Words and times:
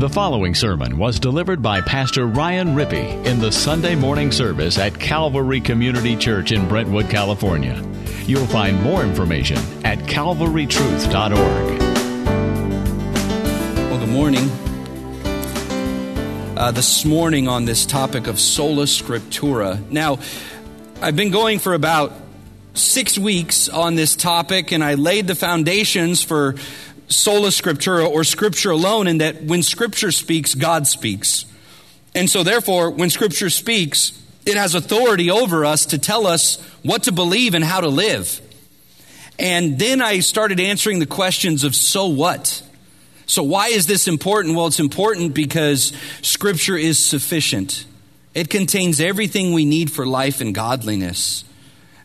The 0.00 0.08
following 0.08 0.54
sermon 0.54 0.96
was 0.96 1.20
delivered 1.20 1.60
by 1.60 1.82
Pastor 1.82 2.26
Ryan 2.26 2.68
Rippey 2.68 3.22
in 3.26 3.38
the 3.38 3.52
Sunday 3.52 3.94
morning 3.94 4.32
service 4.32 4.78
at 4.78 4.98
Calvary 4.98 5.60
Community 5.60 6.16
Church 6.16 6.52
in 6.52 6.66
Brentwood, 6.66 7.10
California. 7.10 7.86
You'll 8.24 8.46
find 8.46 8.82
more 8.82 9.02
information 9.02 9.58
at 9.84 9.98
calvarytruth.org. 9.98 11.80
Well, 13.90 13.98
good 13.98 14.08
morning. 14.08 14.48
Uh, 16.56 16.70
this 16.70 17.04
morning 17.04 17.46
on 17.46 17.66
this 17.66 17.84
topic 17.84 18.26
of 18.26 18.40
sola 18.40 18.84
scriptura. 18.84 19.86
Now, 19.90 20.18
I've 21.02 21.14
been 21.14 21.30
going 21.30 21.58
for 21.58 21.74
about 21.74 22.14
six 22.72 23.18
weeks 23.18 23.68
on 23.68 23.96
this 23.96 24.16
topic, 24.16 24.72
and 24.72 24.82
I 24.82 24.94
laid 24.94 25.26
the 25.26 25.34
foundations 25.34 26.22
for 26.22 26.54
sola 27.10 27.48
scriptura 27.48 28.08
or 28.08 28.24
scripture 28.24 28.70
alone 28.70 29.06
in 29.06 29.18
that 29.18 29.42
when 29.42 29.62
scripture 29.62 30.12
speaks, 30.12 30.54
God 30.54 30.86
speaks. 30.86 31.44
And 32.14 32.30
so, 32.30 32.42
therefore, 32.42 32.90
when 32.90 33.10
scripture 33.10 33.50
speaks, 33.50 34.20
it 34.46 34.56
has 34.56 34.74
authority 34.74 35.30
over 35.30 35.64
us 35.64 35.86
to 35.86 35.98
tell 35.98 36.26
us 36.26 36.60
what 36.82 37.04
to 37.04 37.12
believe 37.12 37.54
and 37.54 37.64
how 37.64 37.80
to 37.80 37.88
live. 37.88 38.40
And 39.38 39.78
then 39.78 40.00
I 40.00 40.20
started 40.20 40.60
answering 40.60 40.98
the 40.98 41.06
questions 41.06 41.64
of 41.64 41.74
so 41.74 42.06
what? 42.06 42.62
So, 43.26 43.42
why 43.42 43.68
is 43.68 43.86
this 43.86 44.08
important? 44.08 44.56
Well, 44.56 44.66
it's 44.66 44.80
important 44.80 45.34
because 45.34 45.92
scripture 46.22 46.76
is 46.76 46.98
sufficient. 46.98 47.86
It 48.34 48.50
contains 48.50 49.00
everything 49.00 49.52
we 49.52 49.64
need 49.64 49.90
for 49.90 50.06
life 50.06 50.40
and 50.40 50.54
godliness. 50.54 51.44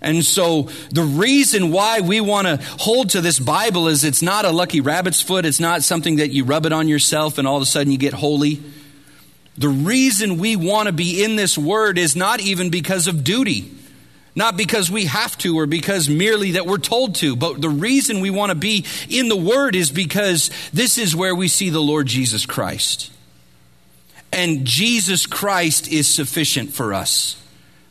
And 0.01 0.23
so 0.23 0.69
the 0.91 1.03
reason 1.03 1.71
why 1.71 2.01
we 2.01 2.21
want 2.21 2.47
to 2.47 2.57
hold 2.79 3.11
to 3.11 3.21
this 3.21 3.39
Bible 3.39 3.87
is 3.87 4.03
it's 4.03 4.21
not 4.21 4.45
a 4.45 4.51
lucky 4.51 4.81
rabbit's 4.81 5.21
foot. 5.21 5.45
It's 5.45 5.59
not 5.59 5.83
something 5.83 6.17
that 6.17 6.31
you 6.31 6.43
rub 6.43 6.65
it 6.65 6.73
on 6.73 6.87
yourself 6.87 7.37
and 7.37 7.47
all 7.47 7.57
of 7.57 7.63
a 7.63 7.65
sudden 7.65 7.91
you 7.91 7.97
get 7.97 8.13
holy. 8.13 8.61
The 9.57 9.69
reason 9.69 10.37
we 10.37 10.55
want 10.55 10.87
to 10.87 10.91
be 10.91 11.23
in 11.23 11.37
this 11.37 11.57
word 11.57 11.97
is 11.97 12.15
not 12.15 12.41
even 12.41 12.69
because 12.69 13.07
of 13.07 13.23
duty, 13.23 13.71
not 14.35 14.57
because 14.57 14.91
we 14.91 15.05
have 15.05 15.37
to 15.39 15.57
or 15.57 15.65
because 15.65 16.09
merely 16.09 16.51
that 16.51 16.67
we're 16.67 16.77
told 16.77 17.15
to, 17.15 17.37
but 17.37 17.61
the 17.61 17.69
reason 17.69 18.19
we 18.19 18.29
want 18.29 18.49
to 18.49 18.55
be 18.55 18.85
in 19.09 19.29
the 19.29 19.37
word 19.37 19.75
is 19.75 19.91
because 19.91 20.51
this 20.73 20.97
is 20.97 21.15
where 21.15 21.33
we 21.33 21.47
see 21.47 21.69
the 21.69 21.81
Lord 21.81 22.07
Jesus 22.07 22.45
Christ. 22.45 23.11
And 24.33 24.65
Jesus 24.65 25.25
Christ 25.25 25.87
is 25.89 26.13
sufficient 26.13 26.73
for 26.73 26.93
us, 26.93 27.41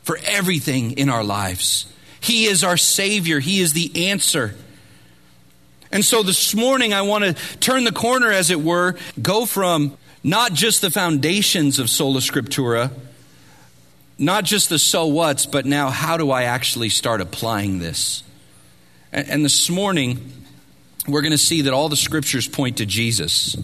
for 0.02 0.18
everything 0.26 0.92
in 0.92 1.08
our 1.08 1.24
lives. 1.24 1.86
He 2.24 2.46
is 2.46 2.64
our 2.64 2.78
Savior, 2.78 3.38
He 3.38 3.60
is 3.60 3.74
the 3.74 4.08
answer. 4.08 4.54
And 5.92 6.02
so 6.02 6.22
this 6.22 6.54
morning, 6.54 6.94
I 6.94 7.02
want 7.02 7.24
to 7.24 7.34
turn 7.58 7.84
the 7.84 7.92
corner, 7.92 8.32
as 8.32 8.50
it 8.50 8.62
were, 8.62 8.96
go 9.20 9.44
from 9.44 9.96
not 10.22 10.54
just 10.54 10.80
the 10.80 10.90
foundations 10.90 11.78
of 11.78 11.90
Sola 11.90 12.20
Scriptura, 12.20 12.90
not 14.18 14.44
just 14.44 14.70
the 14.70 14.78
so 14.78 15.06
what's, 15.06 15.44
but 15.44 15.66
now 15.66 15.90
how 15.90 16.16
do 16.16 16.30
I 16.30 16.44
actually 16.44 16.88
start 16.88 17.20
applying 17.20 17.78
this? 17.78 18.22
And, 19.12 19.28
and 19.28 19.44
this 19.44 19.68
morning, 19.68 20.32
we're 21.06 21.22
going 21.22 21.32
to 21.32 21.38
see 21.38 21.60
that 21.60 21.74
all 21.74 21.90
the 21.90 21.96
scriptures 21.96 22.48
point 22.48 22.78
to 22.78 22.86
Jesus. 22.86 23.54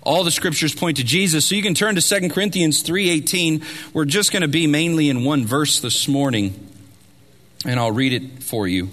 All 0.00 0.24
the 0.24 0.30
scriptures 0.30 0.74
point 0.74 0.96
to 0.96 1.04
Jesus. 1.04 1.44
So 1.44 1.54
you 1.54 1.62
can 1.62 1.74
turn 1.74 1.96
to 1.96 2.00
2 2.00 2.30
Corinthians 2.30 2.82
3:18. 2.82 3.92
We're 3.92 4.06
just 4.06 4.32
going 4.32 4.40
to 4.40 4.48
be 4.48 4.66
mainly 4.66 5.10
in 5.10 5.22
one 5.22 5.44
verse 5.44 5.80
this 5.80 6.08
morning 6.08 6.70
and 7.64 7.80
I'll 7.80 7.92
read 7.92 8.12
it 8.12 8.42
for 8.42 8.68
you. 8.68 8.90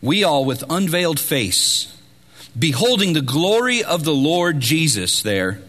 We 0.00 0.22
all, 0.22 0.44
with 0.44 0.62
unveiled 0.70 1.18
face, 1.18 1.96
beholding 2.56 3.12
the 3.12 3.20
glory 3.20 3.82
of 3.82 4.04
the 4.04 4.14
Lord 4.14 4.60
Jesus, 4.60 5.22
there, 5.22 5.60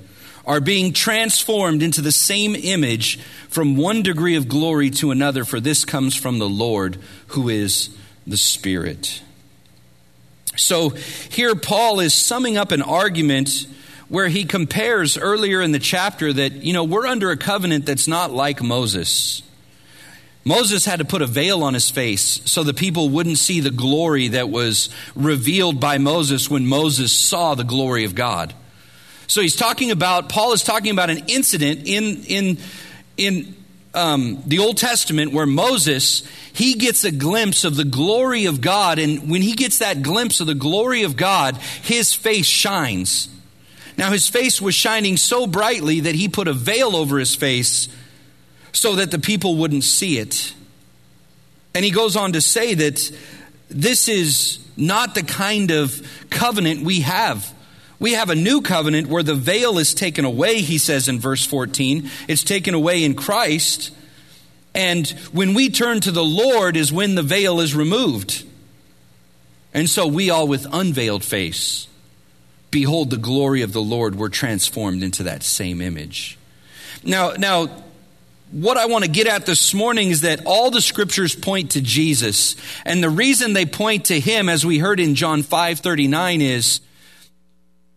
are 0.46 0.60
being 0.60 0.94
transformed 0.94 1.84
into 1.84 2.02
the 2.02 2.12
same 2.12 2.56
image 2.56 3.20
from 3.50 3.76
one 3.76 4.04
degree 4.04 4.36
of 4.36 4.48
glory 4.48 4.90
to 4.92 5.12
another, 5.12 5.46
for 5.46 5.60
this 5.60 5.86
comes 5.86 6.16
from 6.16 6.40
the 6.40 6.50
Lord, 6.50 6.98
who 7.28 7.50
is 7.50 7.96
the 8.26 8.38
Spirit. 8.38 9.22
So 10.56 10.90
here, 10.90 11.56
Paul 11.56 12.00
is 12.00 12.14
summing 12.14 12.58
up 12.58 12.72
an 12.72 12.82
argument 12.82 13.66
where 14.10 14.28
he 14.28 14.44
compares 14.44 15.18
earlier 15.18 15.62
in 15.62 15.72
the 15.72 15.80
chapter 15.80 16.34
that, 16.34 16.52
you 16.52 16.74
know, 16.74 16.84
we're 16.84 17.06
under 17.06 17.32
a 17.32 17.38
covenant 17.38 17.86
that's 17.86 18.08
not 18.08 18.32
like 18.32 18.62
Moses. 18.62 19.44
Moses 20.44 20.86
had 20.86 21.00
to 21.00 21.06
put 21.06 21.22
a 21.22 21.28
veil 21.28 21.64
on 21.64 21.76
his 21.76 21.92
face 21.92 22.42
so 22.46 22.64
the 22.64 22.74
people 22.74 23.10
wouldn't 23.10 23.38
see 23.38 23.60
the 23.60 23.70
glory 23.70 24.30
that 24.30 24.50
was 24.50 24.90
revealed 25.16 25.80
by 25.80 26.00
Moses 26.00 26.50
when 26.50 26.66
Moses 26.66 27.12
saw 27.12 27.54
the 27.54 27.64
glory 27.64 28.04
of 28.04 28.16
God. 28.16 28.54
So 29.28 29.42
he's 29.42 29.56
talking 29.56 29.92
about, 29.92 30.28
Paul 30.28 30.54
is 30.54 30.64
talking 30.64 30.92
about 30.92 31.12
an 31.12 31.26
incident 31.28 31.82
in, 31.86 32.24
in, 32.24 32.58
in 33.16 33.56
um, 33.94 34.42
the 34.48 34.58
Old 34.58 34.78
Testament 34.78 35.34
where 35.34 35.46
Moses, 35.46 36.28
he 36.52 36.74
gets 36.74 37.04
a 37.04 37.12
glimpse 37.12 37.64
of 37.64 37.76
the 37.76 37.86
glory 37.86 38.46
of 38.46 38.60
God. 38.60 38.98
And 38.98 39.30
when 39.30 39.44
he 39.44 39.54
gets 39.54 39.80
that 39.80 40.02
glimpse 40.02 40.40
of 40.40 40.48
the 40.48 40.56
glory 40.56 41.04
of 41.04 41.16
God, 41.16 41.58
his 41.58 42.12
face 42.12 42.48
shines. 42.48 43.30
Now 44.00 44.12
his 44.12 44.30
face 44.30 44.62
was 44.62 44.76
shining 44.76 45.18
so 45.18 45.46
brightly 45.46 46.00
that 46.00 46.16
he 46.16 46.30
put 46.30 46.48
a 46.48 46.54
veil 46.54 46.96
over 46.96 47.20
his 47.20 47.36
face 47.36 47.90
so 48.72 48.96
that 48.96 49.12
the 49.12 49.20
people 49.20 49.58
wouldn't 49.58 49.84
see 49.84 50.18
it. 50.20 50.54
And 51.76 51.84
he 51.84 51.92
goes 51.92 52.16
on 52.16 52.32
to 52.32 52.40
say 52.40 52.76
that 52.76 53.12
this 53.68 54.08
is 54.08 54.66
not 54.78 55.16
the 55.16 55.24
kind 55.24 55.72
of 55.72 56.02
covenant 56.30 56.86
we 56.86 57.02
have. 57.02 57.54
We 58.00 58.14
have 58.14 58.30
a 58.30 58.36
new 58.36 58.62
covenant 58.62 59.10
where 59.10 59.22
the 59.22 59.36
veil 59.36 59.78
is 59.78 59.94
taken 59.94 60.24
away, 60.24 60.62
he 60.62 60.78
says 60.78 61.10
in 61.10 61.20
verse 61.20 61.46
14. 61.46 62.10
It's 62.30 62.46
taken 62.46 62.76
away 62.76 63.04
in 63.04 63.16
Christ. 63.16 63.92
And 64.74 65.10
when 65.34 65.54
we 65.54 65.70
turn 65.70 66.00
to 66.00 66.12
the 66.12 66.24
Lord 66.24 66.78
is 66.78 66.90
when 66.90 67.16
the 67.16 67.22
veil 67.22 67.60
is 67.60 67.76
removed. 67.76 68.46
And 69.74 69.90
so 69.90 70.08
we 70.08 70.30
all 70.30 70.48
with 70.48 70.66
unveiled 70.72 71.26
face 71.26 71.89
behold 72.72 73.10
the 73.10 73.18
glory 73.18 73.62
of 73.62 73.74
the 73.74 73.82
Lord, 73.82 74.16
we're 74.16 74.30
transformed 74.30 75.04
into 75.04 75.24
that 75.24 75.44
same 75.44 75.82
image. 75.82 76.38
Now, 77.04 77.32
now, 77.32 77.70
what 78.52 78.78
I 78.78 78.88
want 78.88 79.06
to 79.06 79.10
get 79.10 79.28
at 79.28 79.46
this 79.46 79.74
morning 79.74 80.10
is 80.10 80.22
that 80.22 80.42
all 80.46 80.72
the 80.72 80.82
scriptures 80.82 81.36
point 81.36 81.72
to 81.72 81.82
Jesus. 81.82 82.56
And 82.84 83.04
the 83.04 83.10
reason 83.10 83.54
they 83.54 83.66
point 83.66 84.06
to 84.06 84.20
him, 84.20 84.50
as 84.50 84.66
we 84.66 84.80
heard 84.80 85.00
in 85.00 85.16
John 85.16 85.44
5 85.44 85.80
39, 85.80 86.42
is 86.42 86.82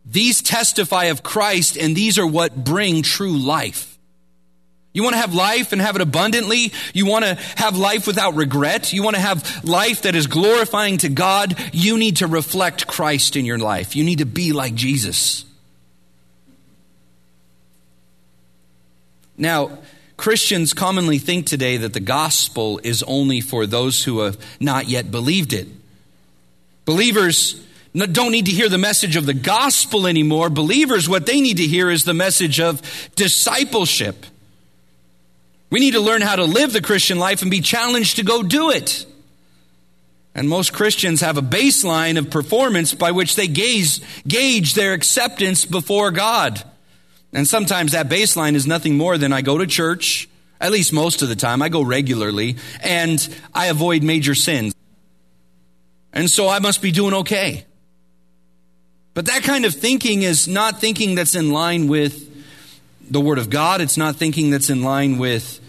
these 0.04 0.42
testify 0.42 1.04
of 1.04 1.22
Christ, 1.22 1.76
and 1.76 1.96
these 1.96 2.18
are 2.18 2.26
what 2.26 2.64
bring 2.64 3.02
true 3.02 3.36
life. 3.36 3.91
You 4.92 5.02
want 5.02 5.14
to 5.14 5.20
have 5.20 5.34
life 5.34 5.72
and 5.72 5.80
have 5.80 5.96
it 5.96 6.02
abundantly. 6.02 6.72
You 6.92 7.06
want 7.06 7.24
to 7.24 7.34
have 7.56 7.76
life 7.76 8.06
without 8.06 8.34
regret. 8.34 8.92
You 8.92 9.02
want 9.02 9.16
to 9.16 9.22
have 9.22 9.64
life 9.64 10.02
that 10.02 10.14
is 10.14 10.26
glorifying 10.26 10.98
to 10.98 11.08
God. 11.08 11.56
You 11.72 11.96
need 11.96 12.16
to 12.18 12.26
reflect 12.26 12.86
Christ 12.86 13.36
in 13.36 13.46
your 13.46 13.58
life. 13.58 13.96
You 13.96 14.04
need 14.04 14.18
to 14.18 14.26
be 14.26 14.52
like 14.52 14.74
Jesus. 14.74 15.46
Now, 19.38 19.78
Christians 20.18 20.74
commonly 20.74 21.18
think 21.18 21.46
today 21.46 21.78
that 21.78 21.94
the 21.94 22.00
gospel 22.00 22.78
is 22.84 23.02
only 23.04 23.40
for 23.40 23.66
those 23.66 24.04
who 24.04 24.20
have 24.20 24.38
not 24.60 24.88
yet 24.88 25.10
believed 25.10 25.54
it. 25.54 25.68
Believers 26.84 27.64
don't 27.94 28.30
need 28.30 28.46
to 28.46 28.52
hear 28.52 28.68
the 28.68 28.78
message 28.78 29.16
of 29.16 29.26
the 29.26 29.34
gospel 29.34 30.06
anymore. 30.06 30.50
Believers, 30.50 31.08
what 31.08 31.26
they 31.26 31.40
need 31.40 31.56
to 31.56 31.66
hear 31.66 31.90
is 31.90 32.04
the 32.04 32.14
message 32.14 32.60
of 32.60 32.82
discipleship. 33.16 34.26
We 35.72 35.80
need 35.80 35.94
to 35.94 36.00
learn 36.00 36.20
how 36.20 36.36
to 36.36 36.44
live 36.44 36.74
the 36.74 36.82
Christian 36.82 37.18
life 37.18 37.40
and 37.40 37.50
be 37.50 37.62
challenged 37.62 38.16
to 38.16 38.22
go 38.22 38.42
do 38.42 38.70
it. 38.70 39.06
And 40.34 40.46
most 40.46 40.74
Christians 40.74 41.22
have 41.22 41.38
a 41.38 41.42
baseline 41.42 42.18
of 42.18 42.28
performance 42.28 42.92
by 42.92 43.12
which 43.12 43.36
they 43.36 43.48
gaze, 43.48 44.02
gauge 44.28 44.74
their 44.74 44.92
acceptance 44.92 45.64
before 45.64 46.10
God. 46.10 46.62
And 47.32 47.48
sometimes 47.48 47.92
that 47.92 48.10
baseline 48.10 48.54
is 48.54 48.66
nothing 48.66 48.98
more 48.98 49.16
than 49.16 49.32
I 49.32 49.40
go 49.40 49.56
to 49.56 49.66
church, 49.66 50.28
at 50.60 50.72
least 50.72 50.92
most 50.92 51.22
of 51.22 51.30
the 51.30 51.36
time, 51.36 51.62
I 51.62 51.70
go 51.70 51.80
regularly, 51.80 52.56
and 52.82 53.26
I 53.54 53.68
avoid 53.68 54.02
major 54.02 54.34
sins. 54.34 54.74
And 56.12 56.28
so 56.28 56.50
I 56.50 56.58
must 56.58 56.82
be 56.82 56.92
doing 56.92 57.14
okay. 57.14 57.64
But 59.14 59.24
that 59.24 59.42
kind 59.42 59.64
of 59.64 59.72
thinking 59.72 60.20
is 60.20 60.46
not 60.46 60.82
thinking 60.82 61.14
that's 61.14 61.34
in 61.34 61.50
line 61.50 61.88
with 61.88 62.28
the 63.10 63.22
Word 63.22 63.38
of 63.38 63.48
God. 63.48 63.80
It's 63.80 63.96
not 63.96 64.16
thinking 64.16 64.50
that's 64.50 64.68
in 64.68 64.82
line 64.82 65.16
with 65.16 65.60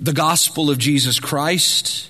the 0.00 0.12
gospel 0.12 0.70
of 0.70 0.78
Jesus 0.78 1.20
Christ. 1.20 2.08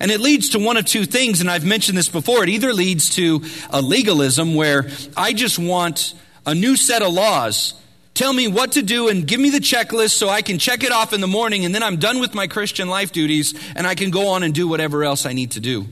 And 0.00 0.10
it 0.10 0.20
leads 0.20 0.50
to 0.50 0.58
one 0.58 0.76
of 0.76 0.86
two 0.86 1.04
things, 1.04 1.40
and 1.40 1.50
I've 1.50 1.64
mentioned 1.64 1.98
this 1.98 2.08
before. 2.08 2.42
It 2.42 2.48
either 2.48 2.72
leads 2.72 3.10
to 3.16 3.42
a 3.70 3.82
legalism 3.82 4.54
where 4.54 4.88
I 5.16 5.32
just 5.32 5.58
want 5.58 6.14
a 6.46 6.54
new 6.54 6.76
set 6.76 7.02
of 7.02 7.12
laws. 7.12 7.74
Tell 8.12 8.32
me 8.32 8.46
what 8.46 8.72
to 8.72 8.82
do 8.82 9.08
and 9.08 9.26
give 9.26 9.40
me 9.40 9.50
the 9.50 9.58
checklist 9.58 10.10
so 10.10 10.28
I 10.28 10.42
can 10.42 10.58
check 10.58 10.84
it 10.84 10.92
off 10.92 11.12
in 11.12 11.20
the 11.20 11.26
morning, 11.26 11.64
and 11.64 11.74
then 11.74 11.82
I'm 11.82 11.96
done 11.96 12.20
with 12.20 12.34
my 12.34 12.46
Christian 12.46 12.88
life 12.88 13.12
duties 13.12 13.54
and 13.74 13.86
I 13.86 13.94
can 13.94 14.10
go 14.10 14.28
on 14.28 14.42
and 14.42 14.54
do 14.54 14.68
whatever 14.68 15.04
else 15.04 15.26
I 15.26 15.32
need 15.32 15.52
to 15.52 15.60
do. 15.60 15.86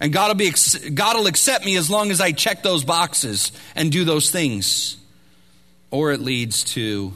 And 0.00 0.12
God 0.12 0.28
will, 0.28 0.34
be, 0.34 0.52
God 0.90 1.16
will 1.16 1.26
accept 1.26 1.64
me 1.64 1.76
as 1.76 1.88
long 1.90 2.10
as 2.10 2.20
I 2.20 2.32
check 2.32 2.62
those 2.62 2.84
boxes 2.84 3.52
and 3.74 3.90
do 3.90 4.04
those 4.04 4.30
things. 4.30 4.96
Or 5.90 6.12
it 6.12 6.20
leads 6.20 6.64
to 6.74 7.14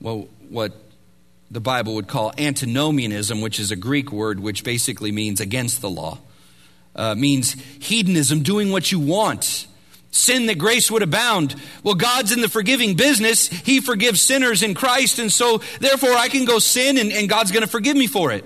well, 0.00 0.28
what 0.48 0.72
the 1.50 1.60
Bible 1.60 1.94
would 1.94 2.08
call 2.08 2.32
antinomianism, 2.36 3.40
which 3.40 3.58
is 3.58 3.70
a 3.70 3.76
Greek 3.76 4.12
word 4.12 4.40
which 4.40 4.64
basically 4.64 5.12
means 5.12 5.40
against 5.40 5.80
the 5.80 5.90
law. 5.90 6.18
Uh, 6.94 7.14
means 7.14 7.52
hedonism, 7.78 8.42
doing 8.42 8.70
what 8.70 8.90
you 8.90 8.98
want. 8.98 9.66
Sin 10.10 10.46
that 10.46 10.58
grace 10.58 10.90
would 10.90 11.02
abound. 11.02 11.54
Well, 11.82 11.94
God's 11.94 12.32
in 12.32 12.40
the 12.40 12.48
forgiving 12.48 12.96
business. 12.96 13.46
He 13.48 13.80
forgives 13.80 14.20
sinners 14.20 14.62
in 14.62 14.74
Christ, 14.74 15.18
and 15.18 15.32
so 15.32 15.58
therefore 15.80 16.12
I 16.12 16.28
can 16.28 16.44
go 16.44 16.58
sin 16.58 16.98
and, 16.98 17.12
and 17.12 17.28
God's 17.28 17.52
going 17.52 17.62
to 17.62 17.70
forgive 17.70 17.96
me 17.96 18.06
for 18.06 18.32
it. 18.32 18.44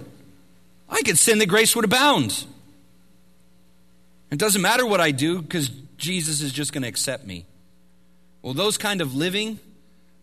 I 0.88 1.02
could 1.02 1.18
sin 1.18 1.38
that 1.38 1.46
grace 1.48 1.74
would 1.74 1.84
abound. 1.84 2.44
It 4.30 4.38
doesn't 4.38 4.62
matter 4.62 4.84
what 4.86 5.00
I 5.00 5.10
do 5.10 5.40
because 5.40 5.68
Jesus 5.96 6.40
is 6.40 6.52
just 6.52 6.72
going 6.72 6.82
to 6.82 6.88
accept 6.88 7.24
me. 7.26 7.46
Well, 8.42 8.54
those 8.54 8.76
kind 8.76 9.00
of 9.00 9.14
living, 9.14 9.60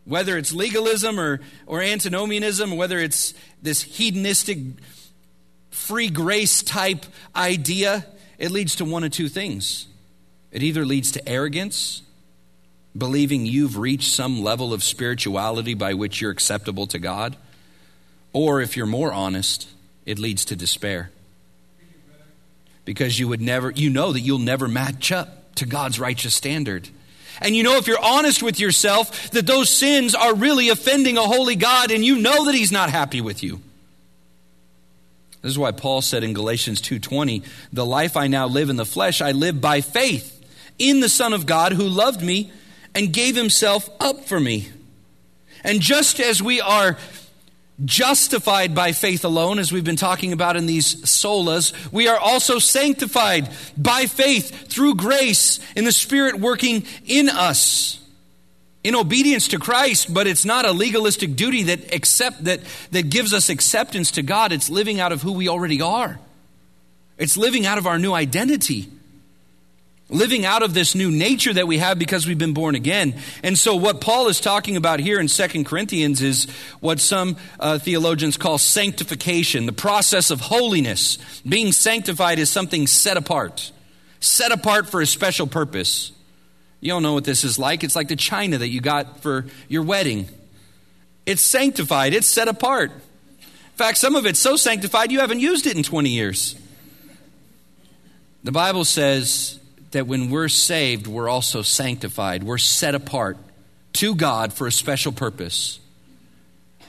whether 0.10 0.38
it's 0.38 0.52
legalism 0.52 1.20
or, 1.20 1.40
or 1.66 1.82
antinomianism, 1.82 2.76
whether 2.76 3.00
it's 3.00 3.34
this 3.62 3.84
hedonistic 3.84 4.58
free 5.70 6.10
grace 6.10 6.64
type 6.64 7.06
idea, 7.36 8.06
it 8.38 8.52
leads 8.52 8.76
to 8.76 8.86
one 8.86 9.04
of 9.04 9.12
two 9.12 9.30
things. 9.30 9.88
It 10.52 10.64
either 10.64 10.86
leads 10.86 11.12
to 11.12 11.30
arrogance, 11.30 12.02
believing 12.98 13.46
you've 13.46 13.78
reached 13.78 14.12
some 14.12 14.42
level 14.42 14.74
of 14.74 14.84
spirituality 14.84 15.76
by 15.76 15.94
which 15.94 16.20
you're 16.20 16.32
acceptable 16.32 16.88
to 16.88 17.00
God, 17.00 17.38
or 18.34 18.62
if 18.62 18.76
you're 18.76 18.86
more 18.88 19.14
honest, 19.14 19.70
it 20.06 20.18
leads 20.18 20.44
to 20.46 20.56
despair 20.56 21.12
because 22.90 23.20
you 23.20 23.28
would 23.28 23.42
never, 23.42 23.70
you 23.70 23.88
know 23.88 24.12
that 24.12 24.22
you'll 24.22 24.40
never 24.40 24.68
match 24.68 25.12
up 25.12 25.54
to 25.54 25.68
God's 25.68 26.00
righteous 26.00 26.34
standard. 26.34 26.90
And 27.42 27.56
you 27.56 27.64
know, 27.64 27.78
if 27.78 27.88
you're 27.88 28.04
honest 28.04 28.44
with 28.44 28.60
yourself, 28.60 29.32
that 29.32 29.48
those 29.48 29.70
sins 29.70 30.14
are 30.16 30.36
really 30.36 30.70
offending 30.70 31.18
a 31.18 31.22
holy 31.22 31.56
God, 31.56 31.92
and 31.92 32.04
you 32.04 32.18
know 32.18 32.46
that 32.46 32.56
He's 32.56 32.72
not 32.72 32.90
happy 32.90 33.22
with 33.22 33.44
you. 33.44 33.62
This 35.42 35.52
is 35.52 35.60
why 35.60 35.72
Paul 35.72 36.02
said 36.02 36.24
in 36.24 36.34
Galatians 36.34 36.82
2:20, 36.82 37.44
"The 37.72 37.86
life 37.86 38.18
I 38.18 38.28
now 38.28 38.48
live 38.48 38.70
in 38.70 38.76
the 38.76 38.86
flesh, 38.86 39.22
I 39.22 39.32
live 39.32 39.62
by 39.62 39.82
faith 39.82 40.38
in 40.78 41.00
the 41.00 41.10
Son 41.10 41.34
of 41.34 41.46
God 41.46 41.74
who 41.74 41.88
loved 41.88 42.22
me 42.22 42.52
and 42.94 43.14
gave 43.14 43.36
himself 43.36 43.90
up 44.00 44.28
for 44.28 44.40
me." 44.40 44.70
And 45.64 45.82
just 45.82 46.20
as 46.20 46.42
we 46.42 46.60
are 46.60 46.98
justified 47.86 48.76
by 48.76 48.92
faith 48.92 49.24
alone, 49.26 49.60
as 49.60 49.72
we've 49.72 49.84
been 49.84 49.96
talking 49.96 50.34
about 50.34 50.56
in 50.56 50.66
these 50.66 50.96
solas, 51.04 51.74
we 51.92 52.08
are 52.08 52.18
also 52.18 52.60
sanctified 52.60 53.50
by 53.78 54.06
faith 54.06 54.68
through 54.68 54.96
grace 54.96 55.60
in 55.76 55.86
the 55.86 55.92
Spirit 55.92 56.40
working 56.40 56.86
in 57.06 57.30
us. 57.30 57.96
In 58.82 58.96
obedience 58.96 59.50
to 59.50 59.60
Christ, 59.60 60.14
but 60.14 60.26
it's 60.26 60.46
not 60.46 60.66
a 60.66 60.72
legalistic 60.72 61.36
duty 61.36 61.64
that 61.64 61.94
accept 61.94 62.46
that, 62.46 62.62
that 62.92 63.10
gives 63.10 63.34
us 63.34 63.50
acceptance 63.50 64.12
to 64.12 64.22
God. 64.22 64.54
It's 64.54 64.70
living 64.70 65.02
out 65.02 65.12
of 65.12 65.22
who 65.22 65.34
we 65.34 65.50
already 65.50 65.82
are. 65.82 66.18
It's 67.18 67.36
living 67.36 67.66
out 67.66 67.78
of 67.78 67.88
our 67.88 68.00
new 68.00 68.14
identity 68.14 68.88
living 70.10 70.46
out 70.46 70.64
of 70.64 70.74
this 70.74 70.96
new 70.96 71.12
nature 71.12 71.54
that 71.54 71.68
we 71.68 71.78
have 71.78 72.00
because 72.00 72.26
we've 72.28 72.38
been 72.38 72.54
born 72.54 72.76
again. 72.76 73.16
And 73.44 73.58
so, 73.58 73.76
what 73.76 74.02
Paul 74.02 74.28
is 74.28 74.40
talking 74.40 74.76
about 74.76 75.00
here 75.00 75.20
in 75.20 75.28
Second 75.28 75.66
Corinthians 75.66 76.22
is 76.22 76.46
what 76.80 77.00
some 77.00 77.38
uh, 77.60 77.80
theologians 77.80 78.38
call 78.38 78.58
sanctification, 78.58 79.66
the 79.66 79.72
process 79.72 80.32
of 80.32 80.42
holiness. 80.42 81.18
Being 81.48 81.72
sanctified 81.72 82.40
is 82.40 82.50
something 82.50 82.88
set 82.88 83.18
apart, 83.18 83.72
set 84.20 84.52
apart 84.52 84.90
for 84.90 85.02
a 85.02 85.06
special 85.06 85.48
purpose. 85.48 86.12
You 86.82 86.94
all 86.94 87.02
know 87.02 87.14
what 87.14 87.26
this 87.26 87.44
is 87.44 87.60
like. 87.60 87.84
It's 87.84 87.96
like 87.96 88.08
the 88.08 88.16
china 88.16 88.58
that 88.58 88.70
you 88.70 88.82
got 88.82 89.22
for 89.22 89.46
your 89.68 89.84
wedding. 89.84 90.30
It's 91.26 91.42
sanctified, 91.42 92.14
it's 92.14 92.28
set 92.28 92.48
apart. 92.48 92.92
In 92.92 93.86
fact, 93.86 93.98
some 93.98 94.16
of 94.16 94.26
it's 94.26 94.40
so 94.40 94.56
sanctified 94.56 95.12
you 95.12 95.20
haven't 95.20 95.40
used 95.40 95.68
it 95.68 95.78
in 95.78 95.84
20 95.84 96.10
years. 96.10 96.56
The 98.44 98.52
Bible 98.52 98.86
says 98.86 99.59
that 99.92 100.08
when 100.08 100.30
we're 100.30 100.50
saved, 100.50 101.08
we're 101.08 101.30
also 101.30 101.62
sanctified. 101.62 102.44
We're 102.44 102.58
set 102.58 102.96
apart 102.96 103.38
to 103.94 104.16
God 104.16 104.54
for 104.54 104.68
a 104.68 104.72
special 104.72 105.12
purpose. 105.12 105.80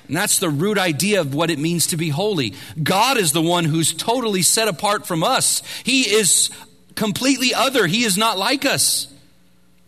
And 0.06 0.16
that's 0.16 0.38
the 0.38 0.50
root 0.50 0.76
idea 0.76 1.20
of 1.20 1.34
what 1.34 1.50
it 1.50 1.58
means 1.58 1.88
to 1.88 1.96
be 1.96 2.08
holy. 2.08 2.54
God 2.82 3.16
is 3.16 3.32
the 3.32 3.42
one 3.42 3.64
who's 3.64 3.94
totally 3.94 4.42
set 4.42 4.68
apart 4.68 5.06
from 5.06 5.22
us. 5.22 5.62
He 5.84 6.02
is 6.02 6.50
completely 6.96 7.54
other. 7.54 7.86
He 7.86 8.04
is 8.04 8.18
not 8.18 8.36
like 8.36 8.64
us. 8.64 9.06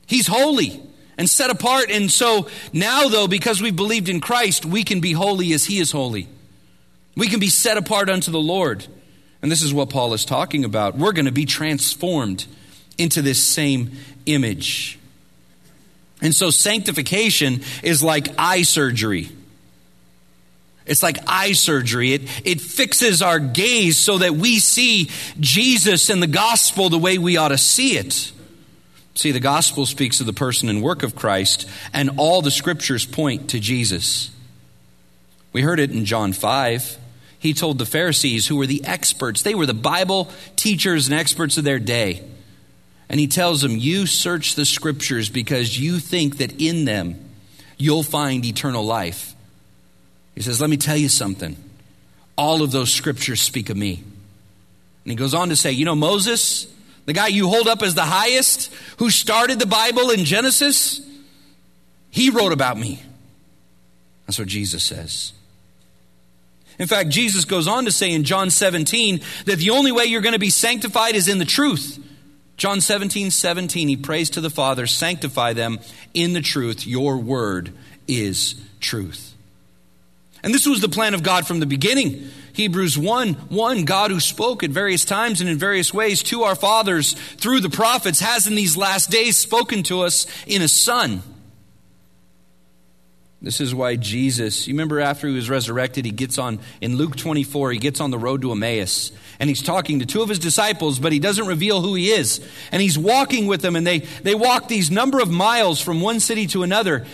He's 0.07 0.27
holy 0.29 0.81
and 1.19 1.29
set 1.29 1.51
apart. 1.51 1.91
And 1.91 2.11
so 2.11 2.49
now, 2.73 3.09
though, 3.09 3.27
because 3.27 3.61
we've 3.61 3.75
believed 3.75 4.09
in 4.09 4.21
Christ, 4.21 4.65
we 4.65 4.85
can 4.85 5.01
be 5.01 5.13
holy 5.13 5.53
as 5.53 5.65
He 5.65 5.79
is 5.81 5.91
holy. 5.91 6.29
We 7.17 7.29
can 7.29 7.41
be 7.41 7.49
set 7.49 7.77
apart 7.77 8.09
unto 8.09 8.31
the 8.31 8.41
Lord. 8.41 8.87
And 9.43 9.51
this 9.51 9.63
is 9.63 9.75
what 9.75 9.91
Paul 9.91 10.15
is 10.15 10.25
talking 10.25 10.65
about. 10.65 10.97
We're 10.97 11.13
going 11.13 11.27
to 11.27 11.33
be 11.33 11.47
transformed 11.47 12.47
into 13.03 13.23
this 13.23 13.43
same 13.43 13.93
image. 14.27 14.99
And 16.21 16.35
so 16.35 16.51
sanctification 16.51 17.63
is 17.83 18.03
like 18.03 18.29
eye 18.39 18.63
surgery. 18.63 19.31
It's 20.87 21.03
like 21.03 21.19
eye 21.27 21.53
surgery. 21.53 22.13
It, 22.15 22.23
it 22.47 22.61
fixes 22.61 23.23
our 23.23 23.39
gaze 23.39 23.99
so 23.99 24.19
that 24.19 24.35
we 24.35 24.59
see 24.59 25.11
Jesus 25.39 26.09
and 26.11 26.23
the 26.23 26.27
gospel 26.27 26.89
the 26.89 26.99
way 26.99 27.19
we 27.19 27.37
ought 27.37 27.49
to 27.49 27.59
see 27.59 27.97
it. 27.97 28.33
See, 29.15 29.31
the 29.31 29.41
gospel 29.41 29.85
speaks 29.85 30.21
of 30.21 30.27
the 30.27 30.33
person 30.33 30.69
and 30.69 30.83
work 30.83 31.03
of 31.03 31.15
Christ, 31.15 31.69
and 31.93 32.11
all 32.17 32.41
the 32.41 32.51
scriptures 32.51 33.05
point 33.05 33.51
to 33.51 33.61
Jesus. 33.61 34.31
We 35.53 35.61
heard 35.61 35.81
it 35.81 35.91
in 35.91 36.07
John 36.07 36.33
5. 36.33 36.99
He 37.39 37.53
told 37.53 37.79
the 37.79 37.85
Pharisees, 37.85 38.47
who 38.47 38.57
were 38.57 38.67
the 38.67 38.85
experts, 38.85 39.43
they 39.43 39.55
were 39.55 39.67
the 39.67 39.75
Bible 39.75 40.31
teachers 40.57 41.09
and 41.09 41.19
experts 41.19 41.59
of 41.59 41.65
their 41.65 41.79
day. 41.79 42.23
And 43.13 43.21
he 43.21 43.27
tells 43.29 43.61
them, 43.61 43.77
You 43.77 44.07
search 44.07 44.55
the 44.55 44.65
scriptures 44.65 45.29
because 45.29 45.79
you 45.79 45.99
think 45.99 46.39
that 46.39 46.61
in 46.61 46.87
them 46.87 47.23
you'll 47.77 48.03
find 48.03 48.43
eternal 48.45 48.85
life. 48.85 49.35
He 50.35 50.41
says, 50.41 50.63
Let 50.63 50.71
me 50.71 50.79
tell 50.79 50.97
you 50.97 51.11
something. 51.11 51.57
All 52.39 52.63
of 52.63 52.73
those 52.73 52.91
scriptures 52.91 53.43
speak 53.43 53.69
of 53.69 53.77
me. 53.77 54.03
And 55.05 55.11
he 55.11 55.15
goes 55.15 55.35
on 55.35 55.51
to 55.51 55.57
say, 55.57 55.73
You 55.73 55.85
know, 55.85 55.95
Moses, 55.95 56.67
the 57.05 57.13
guy 57.13 57.27
you 57.27 57.49
hold 57.49 57.69
up 57.69 57.83
as 57.83 57.95
the 57.95 58.01
highest, 58.03 58.73
who 58.97 59.11
started 59.11 59.59
the 59.59 59.67
Bible 59.67 60.11
in 60.11 60.25
Genesis, 60.25 61.03
he 62.11 62.31
wrote 62.31 62.53
about 62.53 62.79
me. 62.79 63.03
That's 64.27 64.39
what 64.39 64.49
Jesus 64.49 64.83
says. 64.83 65.35
In 66.79 66.87
fact, 66.87 67.11
Jesus 67.11 67.45
goes 67.45 67.69
on 67.69 67.85
to 67.85 67.93
say 67.93 68.11
in 68.11 68.25
John 68.25 68.49
17 68.49 69.21
that 69.45 69.59
the 69.59 69.71
only 69.71 69.93
way 69.93 70.07
you're 70.07 70.23
going 70.23 70.33
to 70.33 70.39
be 70.39 70.49
sanctified 70.49 71.15
is 71.15 71.29
in 71.29 71.39
the 71.39 71.45
truth. 71.45 71.99
John 72.57 72.81
17, 72.81 73.31
17, 73.31 73.89
he 73.89 73.97
prays 73.97 74.31
to 74.31 74.41
the 74.41 74.51
Father, 74.51 74.87
sanctify 74.87 75.53
them 75.53 75.81
in 76.15 76.33
the 76.33 76.41
truth. 76.41 76.87
Your 76.87 77.19
word 77.19 77.73
is 78.07 78.55
truth. 78.81 79.35
And 80.43 80.53
this 80.53 80.67
was 80.67 80.81
the 80.81 80.89
plan 80.89 81.15
of 81.15 81.23
God 81.23 81.47
from 81.47 81.61
the 81.61 81.67
beginning. 81.67 82.31
Hebrews 82.53 82.99
1 82.99 83.35
1, 83.35 83.85
God 83.85 84.11
who 84.11 84.21
spoke 84.21 84.63
at 84.63 84.71
various 84.71 85.05
times 85.05 85.41
and 85.41 85.49
in 85.49 85.57
various 85.57 85.95
ways 85.95 86.23
to 86.25 86.43
our 86.43 86.55
fathers 86.55 87.13
through 87.13 87.61
the 87.61 87.71
prophets 87.71 88.21
has 88.21 88.47
in 88.47 88.55
these 88.55 88.77
last 88.77 89.11
days 89.11 89.37
spoken 89.37 89.83
to 89.85 90.03
us 90.03 90.27
in 90.47 90.61
a 90.61 90.69
Son. 90.69 91.23
This 93.43 93.61
is 93.61 93.75
why 93.75 93.97
Jesus, 93.97 94.69
you 94.69 94.75
remember 94.75 95.01
after 95.01 95.27
he 95.27 95.35
was 95.35 95.51
resurrected, 95.51 96.05
he 96.05 96.13
gets 96.13 96.39
on, 96.39 96.61
in 96.81 96.97
Luke 96.97 97.17
24, 97.17 97.73
he 97.73 97.79
gets 97.79 98.01
on 98.01 98.13
the 98.13 98.19
road 98.19 98.43
to 98.43 98.53
Emmaus 98.53 99.11
and 99.41 99.51
he's 99.51 99.61
talking 99.61 99.99
to 99.99 100.07
two 100.07 100.23
of 100.23 100.29
his 100.29 100.39
disciples, 100.39 101.01
but 101.01 101.11
he 101.11 101.19
doesn't 101.19 101.49
reveal 101.49 101.81
who 101.81 101.95
he 101.95 102.11
is. 102.11 102.41
And 102.71 102.81
he's 102.81 102.97
walking 102.97 103.49
with 103.49 103.61
them, 103.61 103.75
and 103.75 103.85
they, 103.85 103.99
they 103.99 104.37
walk 104.37 104.69
these 104.69 104.89
number 104.89 105.19
of 105.19 105.29
miles 105.29 105.81
from 105.81 106.01
one 106.01 106.21
city 106.21 106.47
to 106.49 106.63
another. 106.63 107.05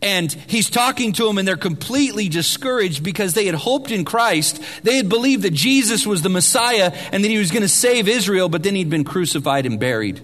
And 0.00 0.32
he's 0.32 0.70
talking 0.70 1.12
to 1.12 1.26
them, 1.26 1.36
and 1.36 1.46
they're 1.46 1.58
completely 1.58 2.30
discouraged 2.30 3.02
because 3.02 3.34
they 3.34 3.44
had 3.44 3.54
hoped 3.54 3.90
in 3.90 4.06
Christ. 4.06 4.62
They 4.82 4.96
had 4.96 5.10
believed 5.10 5.42
that 5.42 5.52
Jesus 5.52 6.06
was 6.06 6.22
the 6.22 6.30
Messiah 6.30 6.90
and 7.12 7.22
that 7.22 7.28
he 7.28 7.36
was 7.36 7.50
going 7.50 7.60
to 7.60 7.68
save 7.68 8.08
Israel, 8.08 8.48
but 8.48 8.62
then 8.62 8.74
he'd 8.74 8.88
been 8.88 9.04
crucified 9.04 9.66
and 9.66 9.78
buried. 9.78 10.22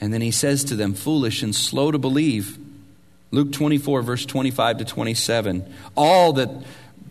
And 0.00 0.14
then 0.14 0.20
he 0.20 0.30
says 0.30 0.62
to 0.64 0.76
them, 0.76 0.94
Foolish 0.94 1.42
and 1.42 1.52
slow 1.52 1.90
to 1.90 1.98
believe. 1.98 2.58
Luke 3.32 3.50
24, 3.50 4.02
verse 4.02 4.24
25 4.24 4.78
to 4.78 4.84
27. 4.84 5.74
All 5.96 6.34
that 6.34 6.50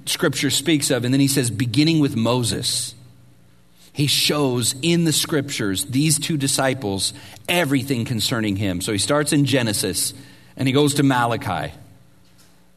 Scripture 0.05 0.49
speaks 0.49 0.89
of. 0.91 1.03
And 1.03 1.13
then 1.13 1.19
he 1.19 1.27
says, 1.27 1.49
beginning 1.49 1.99
with 1.99 2.15
Moses. 2.15 2.95
He 3.91 4.07
shows 4.07 4.75
in 4.81 5.03
the 5.03 5.11
Scriptures, 5.11 5.85
these 5.85 6.17
two 6.17 6.37
disciples, 6.37 7.13
everything 7.49 8.05
concerning 8.05 8.55
him. 8.55 8.79
So 8.81 8.93
he 8.93 8.97
starts 8.97 9.33
in 9.33 9.45
Genesis 9.45 10.13
and 10.55 10.67
he 10.67 10.73
goes 10.73 10.93
to 10.95 11.03
Malachi. 11.03 11.73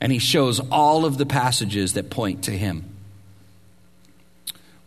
And 0.00 0.10
he 0.10 0.18
shows 0.18 0.60
all 0.72 1.04
of 1.04 1.18
the 1.18 1.26
passages 1.26 1.92
that 1.92 2.10
point 2.10 2.44
to 2.44 2.50
him. 2.50 2.84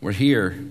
We're 0.00 0.12
here 0.12 0.62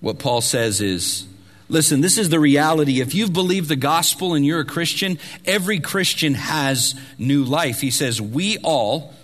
what 0.00 0.18
Paul 0.18 0.40
says 0.40 0.80
is 0.80 1.26
listen, 1.68 2.00
this 2.00 2.18
is 2.18 2.28
the 2.28 2.40
reality. 2.40 3.00
If 3.00 3.14
you've 3.14 3.32
believed 3.32 3.68
the 3.68 3.76
gospel 3.76 4.34
and 4.34 4.44
you're 4.44 4.60
a 4.60 4.64
Christian, 4.64 5.18
every 5.44 5.80
Christian 5.80 6.34
has 6.34 6.94
new 7.18 7.44
life. 7.44 7.80
He 7.80 7.90
says, 7.90 8.20
We 8.20 8.58
all, 8.58 9.14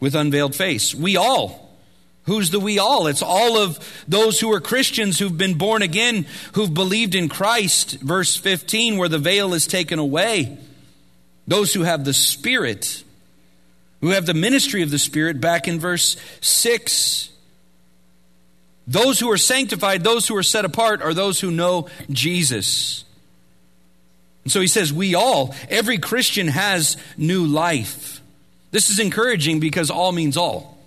with 0.00 0.14
unveiled 0.14 0.54
face, 0.54 0.94
we 0.94 1.16
all. 1.16 1.66
Who's 2.26 2.50
the 2.50 2.58
we 2.58 2.78
all? 2.80 3.06
It's 3.06 3.22
all 3.22 3.56
of 3.56 3.78
those 4.08 4.40
who 4.40 4.52
are 4.52 4.60
Christians 4.60 5.18
who've 5.18 5.38
been 5.38 5.56
born 5.56 5.82
again, 5.82 6.26
who've 6.54 6.72
believed 6.72 7.14
in 7.14 7.28
Christ. 7.28 8.00
Verse 8.00 8.36
15, 8.36 8.96
where 8.96 9.08
the 9.08 9.18
veil 9.18 9.54
is 9.54 9.66
taken 9.66 10.00
away. 10.00 10.58
Those 11.46 11.72
who 11.72 11.82
have 11.82 12.04
the 12.04 12.12
Spirit, 12.12 13.04
who 14.00 14.08
have 14.08 14.26
the 14.26 14.34
ministry 14.34 14.82
of 14.82 14.90
the 14.90 14.98
Spirit, 14.98 15.40
back 15.40 15.68
in 15.68 15.78
verse 15.78 16.16
6. 16.40 17.30
Those 18.86 19.18
who 19.18 19.30
are 19.30 19.38
sanctified, 19.38 20.04
those 20.04 20.28
who 20.28 20.36
are 20.36 20.42
set 20.42 20.64
apart, 20.64 21.02
are 21.02 21.14
those 21.14 21.40
who 21.40 21.50
know 21.50 21.88
Jesus. 22.10 23.04
And 24.44 24.52
so 24.52 24.60
he 24.60 24.68
says, 24.68 24.92
We 24.92 25.14
all, 25.14 25.54
every 25.68 25.98
Christian 25.98 26.48
has 26.48 26.96
new 27.16 27.44
life. 27.46 28.20
This 28.70 28.90
is 28.90 28.98
encouraging 28.98 29.58
because 29.58 29.90
all 29.90 30.12
means 30.12 30.36
all. 30.36 30.78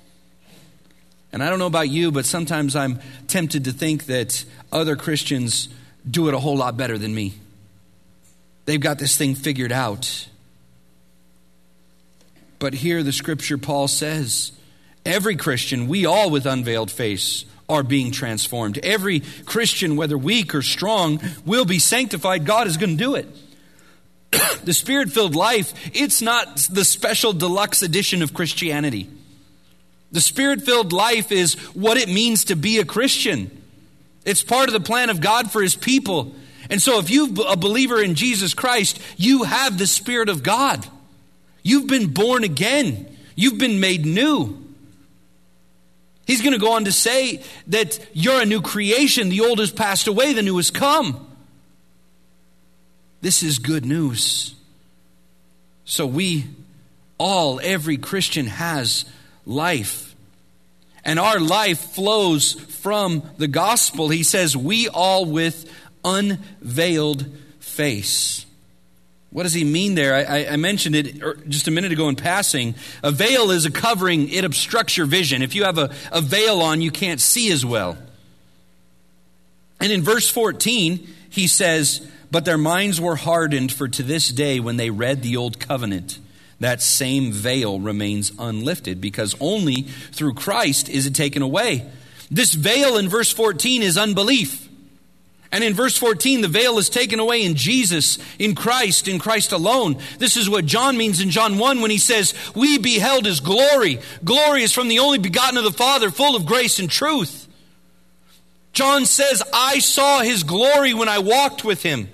And 1.32 1.44
I 1.44 1.50
don't 1.50 1.60
know 1.60 1.68
about 1.68 1.90
you, 1.90 2.12
but 2.12 2.26
sometimes 2.26 2.76
I'm 2.76 3.00
tempted 3.28 3.66
to 3.66 3.72
think 3.72 4.06
that 4.06 4.46
other 4.72 4.96
Christians 4.96 5.70
do 6.10 6.28
it 6.28 6.34
a 6.34 6.40
whole 6.40 6.58
lot 6.58 6.78
better 6.78 6.98
than 6.98 7.14
me. 7.14 7.34
They've 8.66 8.80
got 8.80 9.00
this 9.00 9.18
thing 9.18 9.36
figured 9.36 9.72
out. 9.72 10.28
But 12.60 12.74
here 12.74 13.04
the 13.04 13.12
scripture 13.12 13.58
Paul 13.58 13.88
says, 13.88 14.52
every 15.06 15.36
Christian, 15.36 15.88
we 15.88 16.06
all 16.06 16.30
with 16.30 16.46
unveiled 16.46 16.92
face, 16.92 17.46
are 17.70 17.84
being 17.84 18.12
transformed. 18.12 18.80
Every 18.80 19.22
Christian, 19.46 19.96
whether 19.96 20.18
weak 20.18 20.56
or 20.56 20.62
strong, 20.62 21.22
will 21.46 21.66
be 21.66 21.80
sanctified. 21.80 22.46
God 22.46 22.68
is 22.68 22.78
going 22.78 22.98
to 22.98 23.04
do 23.04 23.16
it. 23.16 23.28
the 24.64 24.74
spirit 24.74 25.12
filled 25.12 25.36
life, 25.36 25.74
it's 25.94 26.22
not 26.22 26.68
the 26.72 26.84
special 26.84 27.32
deluxe 27.32 27.82
edition 27.82 28.22
of 28.22 28.34
Christianity. 28.34 29.10
The 30.12 30.22
spirit 30.22 30.64
filled 30.64 30.92
life 30.92 31.32
is 31.32 31.54
what 31.74 31.98
it 31.98 32.10
means 32.10 32.46
to 32.46 32.56
be 32.56 32.80
a 32.80 32.86
Christian. 32.86 33.52
It's 34.26 34.44
part 34.44 34.68
of 34.68 34.74
the 34.74 34.80
plan 34.80 35.10
of 35.10 35.22
God 35.22 35.52
for 35.52 35.62
his 35.62 35.76
people. 35.76 36.36
And 36.70 36.82
so, 36.82 37.00
if 37.00 37.10
you're 37.10 37.30
a 37.48 37.56
believer 37.56 38.02
in 38.02 38.16
Jesus 38.16 38.54
Christ, 38.54 39.00
you 39.18 39.44
have 39.44 39.78
the 39.78 39.88
Spirit 39.88 40.30
of 40.30 40.44
God. 40.44 40.86
You've 41.64 41.88
been 41.88 42.08
born 42.08 42.44
again, 42.44 43.18
you've 43.36 43.58
been 43.58 43.80
made 43.80 44.06
new. 44.06 44.69
He's 46.30 46.42
going 46.44 46.54
to 46.54 46.60
go 46.60 46.74
on 46.74 46.86
to 46.86 46.92
say 46.92 47.42
that 47.70 47.98
you're 48.14 48.40
a 48.40 48.46
new 48.46 48.62
creation. 48.62 49.30
The 49.30 49.42
old 49.42 49.58
has 49.58 49.72
passed 49.72 50.08
away, 50.08 50.34
the 50.34 50.44
new 50.44 50.58
has 50.58 50.70
come. 50.70 51.28
This 53.20 53.42
is 53.42 53.58
good 53.58 53.84
news. 53.84 54.54
So, 55.86 56.06
we 56.06 56.46
all, 57.18 57.60
every 57.64 57.98
Christian 57.98 58.46
has 58.46 59.06
life. 59.48 60.14
And 61.04 61.18
our 61.18 61.40
life 61.40 61.80
flows 61.80 62.54
from 62.54 63.24
the 63.40 63.48
gospel. 63.48 64.10
He 64.10 64.22
says, 64.22 64.56
We 64.56 64.88
all 64.88 65.26
with 65.26 65.68
unveiled 66.06 67.26
face. 67.60 68.46
What 69.32 69.44
does 69.44 69.54
he 69.54 69.64
mean 69.64 69.94
there? 69.94 70.16
I, 70.16 70.46
I, 70.54 70.56
mentioned 70.56 70.96
it 70.96 71.22
er, 71.22 71.38
just 71.48 71.68
a 71.68 71.72
minute 71.72 71.92
ago 71.92 72.10
in 72.10 72.16
passing. 72.16 72.74
A 73.04 73.12
veil 73.12 73.52
is 73.52 73.66
a 73.66 73.72
covering, 73.72 74.30
it 74.30 74.44
obstructs 74.44 74.98
your 74.98 75.06
vision. 75.06 75.44
If 75.44 75.54
you 75.54 75.66
have 75.66 75.78
a, 75.78 75.92
a 76.12 76.20
veil 76.20 76.62
on, 76.62 76.82
you 76.82 76.90
can't 76.90 77.22
see 77.22 77.52
as 77.52 77.64
well. 77.64 77.98
And 79.80 79.92
in 79.92 80.02
verse 80.02 80.30
14, 80.30 81.08
he 81.30 81.48
says, 81.48 82.08
But 82.32 82.46
their 82.46 82.58
minds 82.58 83.00
were 83.00 83.16
hardened, 83.16 83.72
for 83.72 83.88
to 83.88 84.04
this 84.04 84.30
day, 84.30 84.60
when 84.60 84.78
they 84.78 84.90
read 84.90 85.22
the 85.22 85.38
old 85.38 85.60
covenant, 85.60 86.18
that 86.60 86.82
same 86.82 87.32
veil 87.32 87.80
remains 87.80 88.32
unlifted, 88.40 89.00
because 89.00 89.36
only 89.40 89.84
through 90.12 90.34
Christ 90.34 90.90
is 90.90 91.06
it 91.06 91.14
taken 91.14 91.44
away. 91.44 91.88
This 92.32 92.54
veil 92.54 92.98
in 92.98 93.10
verse 93.10 93.32
14 93.32 93.84
is 93.84 93.98
unbelief. 93.98 94.69
And 95.52 95.64
in 95.64 95.74
verse 95.74 95.98
14, 95.98 96.42
the 96.42 96.48
veil 96.48 96.78
is 96.78 96.90
taken 96.90 97.20
away 97.20 97.44
in 97.44 97.56
Jesus, 97.56 98.20
in 98.38 98.54
Christ, 98.54 99.08
in 99.08 99.18
Christ 99.18 99.52
alone. 99.52 99.98
This 100.20 100.38
is 100.38 100.50
what 100.50 100.66
John 100.66 100.96
means 100.96 101.22
in 101.22 101.32
John 101.32 101.58
1 101.58 101.82
when 101.82 101.90
he 101.90 101.98
says, 101.98 102.36
We 102.56 102.78
beheld 102.78 103.26
his 103.26 103.40
glory. 103.40 104.00
Glory 104.24 104.62
is 104.62 104.74
from 104.74 104.90
the 104.90 105.00
only 105.00 105.18
begotten 105.18 105.58
of 105.58 105.64
the 105.64 105.72
Father, 105.72 106.12
full 106.12 106.36
of 106.36 106.46
grace 106.46 106.78
and 106.78 106.90
truth. 106.90 107.48
John 108.74 109.06
says, 109.06 109.42
I 109.52 109.80
saw 109.80 110.22
his 110.22 110.44
glory 110.44 110.94
when 110.94 111.10
I 111.10 111.20
walked 111.20 111.66
with 111.66 111.82
him. 111.82 112.10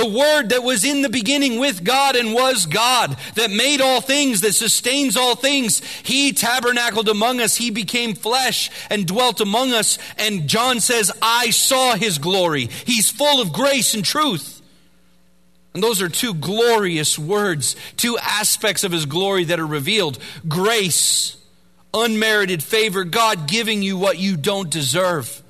The 0.00 0.08
Word 0.08 0.48
that 0.48 0.62
was 0.62 0.82
in 0.82 1.02
the 1.02 1.10
beginning 1.10 1.58
with 1.58 1.84
God 1.84 2.16
and 2.16 2.32
was 2.32 2.64
God, 2.64 3.18
that 3.34 3.50
made 3.50 3.82
all 3.82 4.00
things, 4.00 4.40
that 4.40 4.54
sustains 4.54 5.14
all 5.14 5.34
things. 5.34 5.84
He 6.02 6.32
tabernacled 6.32 7.06
among 7.10 7.38
us. 7.38 7.56
He 7.56 7.70
became 7.70 8.14
flesh 8.14 8.70
and 8.88 9.06
dwelt 9.06 9.42
among 9.42 9.74
us. 9.74 9.98
And 10.16 10.48
John 10.48 10.80
says, 10.80 11.12
I 11.20 11.50
saw 11.50 11.96
His 11.96 12.16
glory. 12.16 12.70
He's 12.86 13.10
full 13.10 13.42
of 13.42 13.52
grace 13.52 13.92
and 13.92 14.02
truth. 14.02 14.62
And 15.74 15.82
those 15.82 16.00
are 16.00 16.08
two 16.08 16.32
glorious 16.32 17.18
words, 17.18 17.76
two 17.98 18.16
aspects 18.16 18.84
of 18.84 18.92
His 18.92 19.04
glory 19.04 19.44
that 19.44 19.60
are 19.60 19.66
revealed 19.66 20.18
grace, 20.48 21.36
unmerited 21.92 22.62
favor, 22.62 23.04
God 23.04 23.46
giving 23.46 23.82
you 23.82 23.98
what 23.98 24.18
you 24.18 24.38
don't 24.38 24.70
deserve 24.70 25.42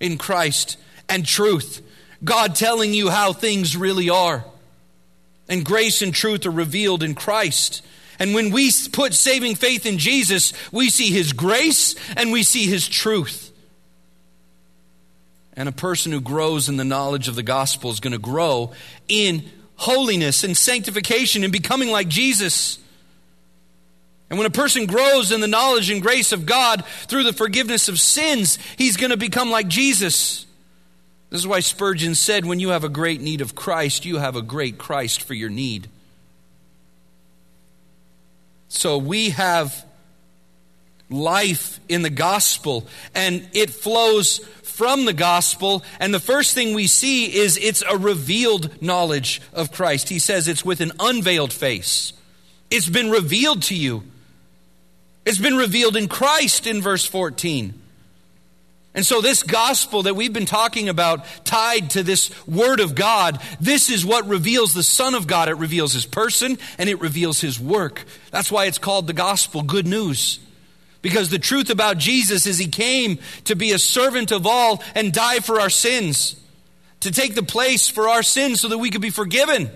in 0.00 0.18
Christ, 0.18 0.76
and 1.08 1.24
truth 1.24 1.85
God 2.24 2.54
telling 2.54 2.94
you 2.94 3.10
how 3.10 3.32
things 3.32 3.76
really 3.76 4.10
are. 4.10 4.44
And 5.48 5.64
grace 5.64 6.02
and 6.02 6.14
truth 6.14 6.46
are 6.46 6.50
revealed 6.50 7.02
in 7.02 7.14
Christ. 7.14 7.82
And 8.18 8.34
when 8.34 8.50
we 8.50 8.70
put 8.92 9.14
saving 9.14 9.56
faith 9.56 9.86
in 9.86 9.98
Jesus, 9.98 10.52
we 10.72 10.90
see 10.90 11.10
His 11.10 11.32
grace 11.32 11.94
and 12.16 12.32
we 12.32 12.42
see 12.42 12.66
His 12.66 12.88
truth. 12.88 13.52
And 15.54 15.68
a 15.68 15.72
person 15.72 16.12
who 16.12 16.20
grows 16.20 16.68
in 16.68 16.76
the 16.76 16.84
knowledge 16.84 17.28
of 17.28 17.34
the 17.34 17.42
gospel 17.42 17.90
is 17.90 18.00
going 18.00 18.12
to 18.12 18.18
grow 18.18 18.72
in 19.08 19.44
holiness 19.76 20.44
and 20.44 20.56
sanctification 20.56 21.44
and 21.44 21.52
becoming 21.52 21.90
like 21.90 22.08
Jesus. 22.08 22.78
And 24.28 24.38
when 24.38 24.46
a 24.46 24.50
person 24.50 24.86
grows 24.86 25.30
in 25.30 25.40
the 25.40 25.46
knowledge 25.46 25.90
and 25.90 26.02
grace 26.02 26.32
of 26.32 26.46
God 26.46 26.84
through 27.06 27.24
the 27.24 27.32
forgiveness 27.32 27.88
of 27.88 28.00
sins, 28.00 28.58
he's 28.76 28.96
going 28.96 29.10
to 29.10 29.16
become 29.16 29.50
like 29.50 29.68
Jesus. 29.68 30.45
This 31.30 31.40
is 31.40 31.46
why 31.46 31.60
Spurgeon 31.60 32.14
said, 32.14 32.44
When 32.44 32.60
you 32.60 32.68
have 32.70 32.84
a 32.84 32.88
great 32.88 33.20
need 33.20 33.40
of 33.40 33.54
Christ, 33.54 34.04
you 34.04 34.18
have 34.18 34.36
a 34.36 34.42
great 34.42 34.78
Christ 34.78 35.22
for 35.22 35.34
your 35.34 35.50
need. 35.50 35.88
So 38.68 38.98
we 38.98 39.30
have 39.30 39.84
life 41.08 41.80
in 41.88 42.02
the 42.02 42.10
gospel, 42.10 42.86
and 43.14 43.48
it 43.52 43.70
flows 43.70 44.38
from 44.62 45.04
the 45.04 45.12
gospel. 45.12 45.82
And 45.98 46.12
the 46.12 46.20
first 46.20 46.54
thing 46.54 46.74
we 46.74 46.86
see 46.86 47.34
is 47.34 47.56
it's 47.56 47.82
a 47.82 47.96
revealed 47.96 48.82
knowledge 48.82 49.40
of 49.52 49.72
Christ. 49.72 50.08
He 50.08 50.18
says 50.18 50.48
it's 50.48 50.64
with 50.64 50.80
an 50.80 50.92
unveiled 51.00 51.52
face, 51.52 52.12
it's 52.70 52.88
been 52.88 53.10
revealed 53.10 53.62
to 53.64 53.74
you. 53.74 54.04
It's 55.24 55.38
been 55.38 55.56
revealed 55.56 55.96
in 55.96 56.06
Christ 56.06 56.68
in 56.68 56.80
verse 56.80 57.04
14. 57.04 57.74
And 58.96 59.04
so, 59.04 59.20
this 59.20 59.42
gospel 59.42 60.04
that 60.04 60.16
we've 60.16 60.32
been 60.32 60.46
talking 60.46 60.88
about, 60.88 61.26
tied 61.44 61.90
to 61.90 62.02
this 62.02 62.30
word 62.46 62.80
of 62.80 62.94
God, 62.94 63.42
this 63.60 63.90
is 63.90 64.06
what 64.06 64.26
reveals 64.26 64.72
the 64.72 64.82
Son 64.82 65.14
of 65.14 65.26
God. 65.26 65.50
It 65.50 65.58
reveals 65.58 65.92
his 65.92 66.06
person 66.06 66.56
and 66.78 66.88
it 66.88 66.98
reveals 66.98 67.38
his 67.38 67.60
work. 67.60 68.04
That's 68.30 68.50
why 68.50 68.64
it's 68.64 68.78
called 68.78 69.06
the 69.06 69.12
gospel, 69.12 69.62
good 69.62 69.86
news. 69.86 70.40
Because 71.02 71.28
the 71.28 71.38
truth 71.38 71.68
about 71.68 71.98
Jesus 71.98 72.46
is 72.46 72.56
he 72.56 72.68
came 72.68 73.18
to 73.44 73.54
be 73.54 73.72
a 73.72 73.78
servant 73.78 74.32
of 74.32 74.46
all 74.46 74.82
and 74.94 75.12
die 75.12 75.40
for 75.40 75.60
our 75.60 75.70
sins, 75.70 76.34
to 77.00 77.12
take 77.12 77.34
the 77.34 77.42
place 77.42 77.88
for 77.88 78.08
our 78.08 78.22
sins 78.22 78.62
so 78.62 78.68
that 78.68 78.78
we 78.78 78.88
could 78.88 79.02
be 79.02 79.10
forgiven. 79.10 79.70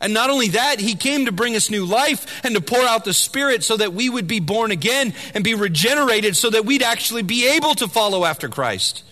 And 0.00 0.12
not 0.12 0.30
only 0.30 0.48
that, 0.48 0.78
he 0.78 0.94
came 0.94 1.26
to 1.26 1.32
bring 1.32 1.56
us 1.56 1.70
new 1.70 1.84
life 1.84 2.44
and 2.44 2.54
to 2.54 2.60
pour 2.60 2.82
out 2.82 3.04
the 3.04 3.14
Spirit 3.14 3.64
so 3.64 3.76
that 3.76 3.94
we 3.94 4.10
would 4.10 4.26
be 4.26 4.40
born 4.40 4.70
again 4.70 5.14
and 5.34 5.42
be 5.42 5.54
regenerated 5.54 6.36
so 6.36 6.50
that 6.50 6.64
we'd 6.66 6.82
actually 6.82 7.22
be 7.22 7.48
able 7.56 7.74
to 7.76 7.88
follow 7.88 8.24
after 8.24 8.48
Christ. 8.48 9.04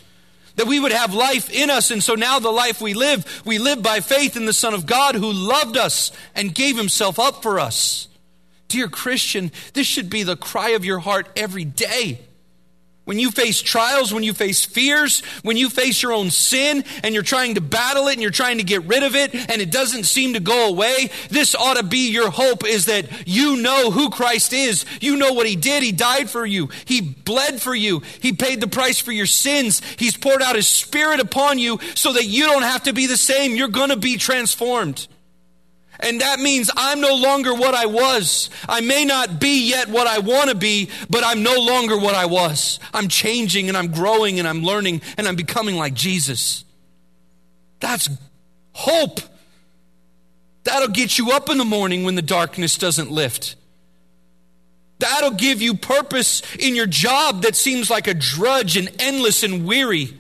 That 0.56 0.66
we 0.66 0.78
would 0.78 0.92
have 0.92 1.14
life 1.14 1.50
in 1.50 1.70
us. 1.70 1.90
And 1.90 2.02
so 2.02 2.14
now 2.14 2.38
the 2.38 2.50
life 2.50 2.80
we 2.80 2.94
live, 2.94 3.42
we 3.44 3.58
live 3.58 3.82
by 3.82 4.00
faith 4.00 4.36
in 4.36 4.46
the 4.46 4.52
Son 4.52 4.74
of 4.74 4.86
God 4.86 5.14
who 5.14 5.32
loved 5.32 5.76
us 5.76 6.12
and 6.34 6.54
gave 6.54 6.76
himself 6.76 7.18
up 7.18 7.42
for 7.42 7.58
us. 7.58 8.08
Dear 8.68 8.88
Christian, 8.88 9.52
this 9.72 9.86
should 9.86 10.10
be 10.10 10.22
the 10.22 10.36
cry 10.36 10.70
of 10.70 10.84
your 10.84 10.98
heart 10.98 11.28
every 11.36 11.64
day. 11.64 12.20
When 13.04 13.18
you 13.18 13.30
face 13.30 13.61
trials, 13.61 14.14
when 14.14 14.23
you 14.23 14.32
face 14.32 14.64
fears, 14.64 15.20
when 15.42 15.58
you 15.58 15.68
face 15.68 16.02
your 16.02 16.12
own 16.12 16.30
sin 16.30 16.84
and 17.02 17.12
you're 17.12 17.23
trying 17.23 17.56
to 17.56 17.61
battle 17.61 18.08
it 18.08 18.14
and 18.14 18.23
you're 18.23 18.30
trying 18.30 18.58
to 18.58 18.64
get 18.64 18.84
rid 18.84 19.02
of 19.02 19.14
it 19.14 19.34
and 19.34 19.61
it 19.61 19.70
doesn't 19.70 20.04
seem 20.04 20.32
to 20.34 20.40
go 20.40 20.68
away, 20.68 21.11
this 21.28 21.54
ought 21.54 21.76
to 21.76 21.82
be 21.82 22.11
your 22.11 22.30
hope 22.30 22.66
is 22.66 22.87
that 22.87 23.28
you 23.28 23.56
know 23.56 23.90
who 23.90 24.08
Christ 24.08 24.54
is. 24.54 24.87
You 25.02 25.16
know 25.16 25.34
what 25.34 25.46
He 25.46 25.54
did. 25.54 25.82
He 25.82 25.92
died 25.92 26.30
for 26.30 26.46
you. 26.46 26.70
He 26.87 27.02
bled 27.02 27.61
for 27.61 27.75
you. 27.75 28.00
He 28.20 28.32
paid 28.32 28.62
the 28.62 28.68
price 28.68 28.99
for 28.99 29.12
your 29.12 29.26
sins. 29.26 29.82
He's 29.99 30.16
poured 30.16 30.40
out 30.40 30.56
His 30.56 30.68
Spirit 30.68 31.20
upon 31.20 31.58
you 31.58 31.78
so 31.94 32.14
that 32.14 32.25
you 32.25 32.46
don't 32.46 32.62
have 32.62 32.84
to 32.84 32.94
be 32.94 33.06
the 33.06 33.18
same. 33.18 33.54
You're 33.54 33.68
going 33.68 33.90
to 33.90 33.96
be 33.96 34.16
transformed. 34.16 35.06
And 36.04 36.20
that 36.20 36.38
means 36.38 36.70
I'm 36.76 37.00
no 37.00 37.14
longer 37.14 37.54
what 37.54 37.75
I 37.75 37.87
was. 37.87 38.50
I 38.68 38.82
may 38.82 39.06
not 39.06 39.40
be 39.40 39.70
yet 39.70 39.88
what 39.88 40.06
I 40.06 40.18
want 40.18 40.50
to 40.50 40.54
be, 40.54 40.90
but 41.08 41.25
I'm 41.25 41.42
no 41.42 41.54
longer 41.58 41.96
what 41.96 42.14
I 42.14 42.26
was. 42.26 42.78
I'm 42.92 43.08
changing 43.08 43.68
and 43.68 43.76
I'm 43.76 43.90
growing 43.90 44.38
and 44.38 44.46
I'm 44.46 44.62
learning 44.62 45.00
and 45.16 45.26
I'm 45.26 45.34
becoming 45.34 45.76
like 45.76 45.94
Jesus. 45.94 46.66
That's 47.80 48.11
hope. 48.73 49.20
That'll 50.64 50.88
get 50.88 51.16
you 51.16 51.32
up 51.32 51.49
in 51.49 51.56
the 51.56 51.64
morning 51.64 52.04
when 52.04 52.16
the 52.16 52.23
darkness 52.23 52.76
doesn't 52.76 53.11
lift. 53.11 53.56
That'll 54.99 55.30
give 55.30 55.62
you 55.62 55.75
purpose 55.75 56.42
in 56.56 56.75
your 56.75 56.87
job 56.87 57.42
that 57.42 57.56
seems 57.56 57.88
like 57.88 58.08
a 58.08 58.14
drudge 58.14 58.76
and 58.76 58.90
endless 58.99 59.42
and 59.42 59.66
weary. 59.66 60.18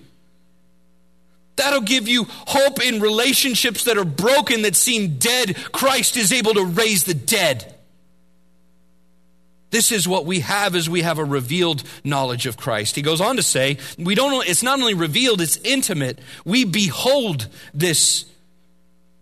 That'll 1.56 1.80
give 1.80 2.08
you 2.08 2.26
hope 2.28 2.84
in 2.84 3.00
relationships 3.00 3.84
that 3.84 3.98
are 3.98 4.04
broken, 4.04 4.62
that 4.62 4.74
seem 4.74 5.18
dead. 5.18 5.56
Christ 5.72 6.16
is 6.16 6.32
able 6.32 6.54
to 6.54 6.64
raise 6.64 7.04
the 7.04 7.14
dead. 7.14 7.74
This 9.70 9.90
is 9.90 10.06
what 10.06 10.24
we 10.24 10.40
have 10.40 10.76
as 10.76 10.88
we 10.88 11.02
have 11.02 11.18
a 11.18 11.24
revealed 11.24 11.82
knowledge 12.04 12.46
of 12.46 12.56
Christ. 12.56 12.94
He 12.94 13.02
goes 13.02 13.20
on 13.20 13.36
to 13.36 13.42
say, 13.42 13.78
we 13.98 14.14
don't 14.14 14.48
it's 14.48 14.62
not 14.62 14.78
only 14.78 14.94
revealed, 14.94 15.40
it's 15.40 15.56
intimate. 15.58 16.20
We 16.44 16.64
behold 16.64 17.48
this 17.72 18.24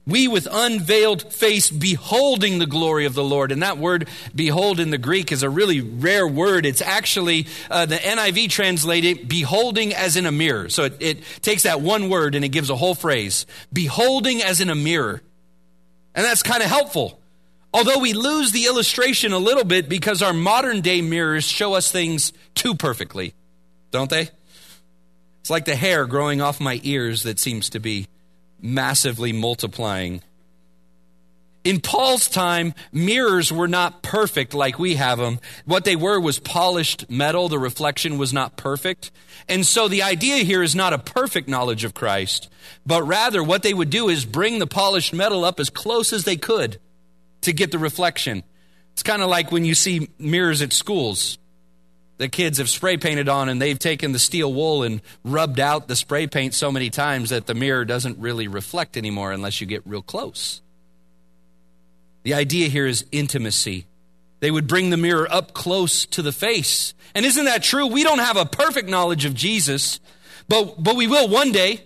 we 0.07 0.27
with 0.27 0.49
unveiled 0.51 1.33
face 1.33 1.71
beholding 1.71 2.59
the 2.59 2.67
glory 2.67 3.07
of 3.07 3.15
the 3.15 3.23
Lord. 3.23 3.53
And 3.53 3.63
that 3.63 3.79
word 3.79 4.09
behold 4.35 4.81
in 4.81 4.91
the 4.91 4.99
Greek 4.99 5.31
is 5.31 5.43
a 5.43 5.51
really 5.51 5.81
rare 5.81 6.27
word. 6.27 6.67
It's 6.67 6.83
actually, 6.83 7.47
uh, 7.71 7.87
the 7.87 7.97
NIV 7.97 8.51
translated 8.51 9.29
beholding 9.29 9.95
as 9.95 10.17
in 10.17 10.27
a 10.27 10.33
mirror. 10.33 10.69
So 10.69 10.85
it, 10.85 10.97
it 11.01 11.23
takes 11.41 11.63
that 11.63 11.81
one 11.81 12.09
word 12.09 12.35
and 12.35 12.45
it 12.45 12.49
gives 12.49 12.71
a 12.71 12.77
whole 12.77 12.95
phrase. 12.95 13.47
Beholding 13.73 14.43
as 14.43 14.61
in 14.61 14.71
a 14.71 14.75
mirror. 14.75 15.23
And 16.15 16.25
that's 16.25 16.43
kind 16.43 16.63
of 16.63 16.69
helpful. 16.69 17.21
Although 17.73 18.01
we 18.01 18.13
lose 18.13 18.53
the 18.53 18.67
illustration 18.67 19.33
a 19.33 19.39
little 19.39 19.65
bit 19.65 19.89
because 19.89 20.21
our 20.21 20.35
modern 20.35 20.81
day 20.83 21.01
mirrors 21.01 21.45
show 21.45 21.75
us 21.75 21.91
things 21.91 22.33
too 22.55 22.75
perfectly, 22.75 23.35
don't 23.91 24.11
they? 24.11 24.29
It's 25.41 25.51
like 25.51 25.65
the 25.65 25.75
hair 25.75 26.07
growing 26.07 26.41
off 26.41 26.61
my 26.61 26.81
ears 26.83 27.23
that 27.23 27.39
seems 27.41 27.71
to 27.71 27.81
be 27.81 28.07
massively 28.63 29.33
multiplying. 29.33 30.23
In 31.65 31.81
Paul's 31.81 32.29
time, 32.29 32.75
mirrors 32.91 33.53
were 33.53 33.69
not 33.69 34.03
perfect 34.03 34.53
like 34.53 34.81
we 34.81 34.97
have 34.97 35.19
them. 35.19 35.39
What 35.65 35.85
they 35.85 35.95
were 35.95 36.19
was 36.19 36.41
polished 36.41 37.09
metal. 37.09 37.49
The 37.49 37.59
reflection 37.59 38.19
was 38.19 38.33
not 38.33 38.57
perfect. 38.57 39.13
And 39.49 39.65
so 39.65 39.87
the 39.87 40.03
idea 40.03 40.39
here 40.39 40.63
is 40.63 40.75
not 40.75 40.93
a 40.93 40.99
perfect 40.99 41.49
knowledge 41.49 41.85
of 41.85 41.95
Christ, 41.95 42.51
but 42.85 43.05
rather 43.05 43.45
what 43.45 43.63
they 43.63 43.75
would 43.75 43.91
do 43.91 44.09
is 44.09 44.25
bring 44.25 44.59
the 44.59 44.67
polished 44.67 45.13
metal 45.13 45.45
up 45.45 45.61
as 45.61 45.71
close 45.71 46.13
as 46.13 46.25
they 46.25 46.37
could 46.37 46.81
to 47.43 47.53
get 47.53 47.71
the 47.71 47.79
reflection. 47.79 48.43
It's 48.93 49.05
kind 49.05 49.23
of 49.23 49.29
like 49.29 49.53
when 49.53 49.65
you 49.65 49.75
see 49.75 50.09
mirrors 50.19 50.63
at 50.63 50.73
schools 50.73 51.39
the 52.23 52.29
kids 52.29 52.59
have 52.59 52.69
spray 52.69 52.97
painted 52.97 53.29
on 53.29 53.49
and 53.49 53.61
they've 53.61 53.81
taken 53.81 54.13
the 54.13 54.19
steel 54.19 54.55
wool 54.55 54.85
and 54.85 55.03
rubbed 55.25 55.59
out 55.59 55.89
the 55.89 55.97
spray 55.97 56.29
paint 56.29 56.55
so 56.55 56.71
many 56.71 56.89
times 56.89 57.31
that 57.31 57.47
the 57.47 57.55
mirror 57.55 57.85
doesn't 57.85 58.17
really 58.17 58.47
reflect 58.47 58.97
anymore 58.97 59.33
unless 59.33 59.61
you 59.61 59.67
get 59.67 59.83
real 59.85 60.03
close. 60.03 60.63
The 62.23 62.35
idea 62.35 62.69
here 62.69 62.87
is 62.87 63.05
intimacy. 63.11 63.87
They 64.39 64.53
would 64.53 64.69
bring 64.69 64.91
the 64.91 64.97
mirror 64.97 65.27
up 65.33 65.53
close 65.53 66.07
to 66.07 66.23
the 66.23 66.31
face. 66.31 66.95
And 67.13 67.27
isn't 67.27 67.45
that 67.45 67.65
true? 67.65 67.89
We 67.89 68.05
don't 68.05 68.21
have 68.21 68.37
a 68.37 68.47
perfect 68.47 68.89
knowledge 68.89 69.25
of 69.25 69.35
Jesus, 69.35 69.99
but, 70.47 70.81
but 70.81 70.95
we 70.95 71.09
will 71.09 71.29
one 71.29 71.51
day. 71.51 71.83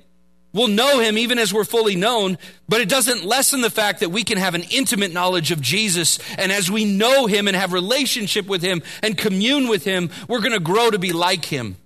We'll 0.57 0.69
know 0.69 1.01
him 1.01 1.19
even 1.19 1.39
as 1.39 1.53
we're 1.53 1.65
fully 1.65 1.97
known, 1.97 2.39
but 2.67 2.81
it 2.81 2.89
doesn't 2.89 3.27
lessen 3.27 3.61
the 3.61 3.69
fact 3.69 4.01
that 4.01 4.09
we 4.09 4.25
can 4.25 4.39
have 4.39 4.55
an 4.55 4.65
intimate 4.71 5.13
knowledge 5.13 5.51
of 5.51 5.61
Jesus. 5.61 6.19
And 6.39 6.51
as 6.51 6.71
we 6.71 6.87
know 6.87 7.27
him 7.27 7.47
and 7.47 7.55
have 7.55 7.75
relationship 7.75 8.47
with 8.47 8.63
him 8.63 8.83
and 9.03 9.19
commune 9.19 9.69
with 9.69 9.85
him, 9.85 10.09
we're 10.27 10.41
going 10.41 10.53
to 10.55 10.59
grow 10.59 10.91
to 10.91 10.99
be 10.99 11.13
like 11.13 11.45
him. 11.45 11.77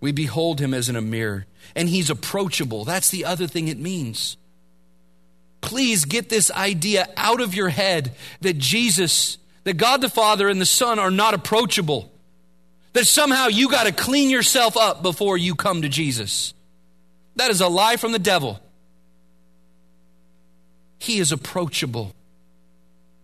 We 0.00 0.12
behold 0.12 0.60
him 0.60 0.72
as 0.72 0.88
in 0.88 0.94
a 0.94 1.00
mirror, 1.00 1.46
and 1.74 1.88
he's 1.88 2.10
approachable. 2.10 2.84
That's 2.84 3.10
the 3.10 3.24
other 3.24 3.48
thing 3.48 3.66
it 3.66 3.78
means. 3.80 4.36
Please 5.62 6.04
get 6.04 6.28
this 6.28 6.52
idea 6.52 7.08
out 7.16 7.40
of 7.40 7.56
your 7.56 7.70
head 7.70 8.14
that 8.42 8.56
Jesus, 8.56 9.38
that 9.64 9.78
God 9.78 10.00
the 10.00 10.08
Father 10.08 10.48
and 10.48 10.60
the 10.60 10.64
Son 10.64 11.00
are 11.00 11.10
not 11.10 11.34
approachable 11.34 12.12
that 12.96 13.06
somehow 13.06 13.48
you 13.48 13.68
got 13.68 13.84
to 13.84 13.92
clean 13.92 14.30
yourself 14.30 14.74
up 14.74 15.02
before 15.02 15.36
you 15.36 15.54
come 15.54 15.82
to 15.82 15.88
Jesus. 15.88 16.54
That 17.36 17.50
is 17.50 17.60
a 17.60 17.68
lie 17.68 17.96
from 17.96 18.12
the 18.12 18.18
devil. 18.18 18.58
He 20.98 21.18
is 21.18 21.30
approachable. 21.30 22.14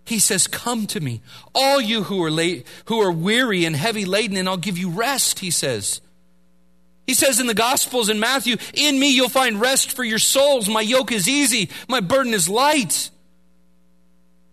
He 0.05 0.19
says, 0.19 0.47
Come 0.47 0.87
to 0.89 1.01
me, 1.01 1.23
all 1.55 1.81
you 1.81 2.03
who 2.03 2.23
are, 2.23 2.31
late, 2.31 2.67
who 2.87 3.01
are 3.01 3.11
weary 3.11 3.65
and 3.65 3.75
heavy 3.75 4.05
laden, 4.05 4.37
and 4.37 4.47
I'll 4.47 4.59
give 4.59 4.77
you 4.77 4.91
rest, 4.91 5.39
he 5.39 5.51
says. 5.51 6.03
He 7.07 7.15
says 7.15 7.41
in 7.41 7.47
the 7.47 7.55
Gospels 7.55 8.11
in 8.11 8.21
Matthew, 8.21 8.57
In 8.75 9.01
me 9.01 9.15
you'll 9.15 9.31
find 9.31 9.59
rest 9.59 9.93
for 9.97 10.05
your 10.05 10.19
souls. 10.19 10.69
My 10.69 10.83
yoke 10.83 11.13
is 11.13 11.27
easy, 11.27 11.71
my 11.89 12.01
burden 12.01 12.35
is 12.35 12.47
light. 12.47 13.09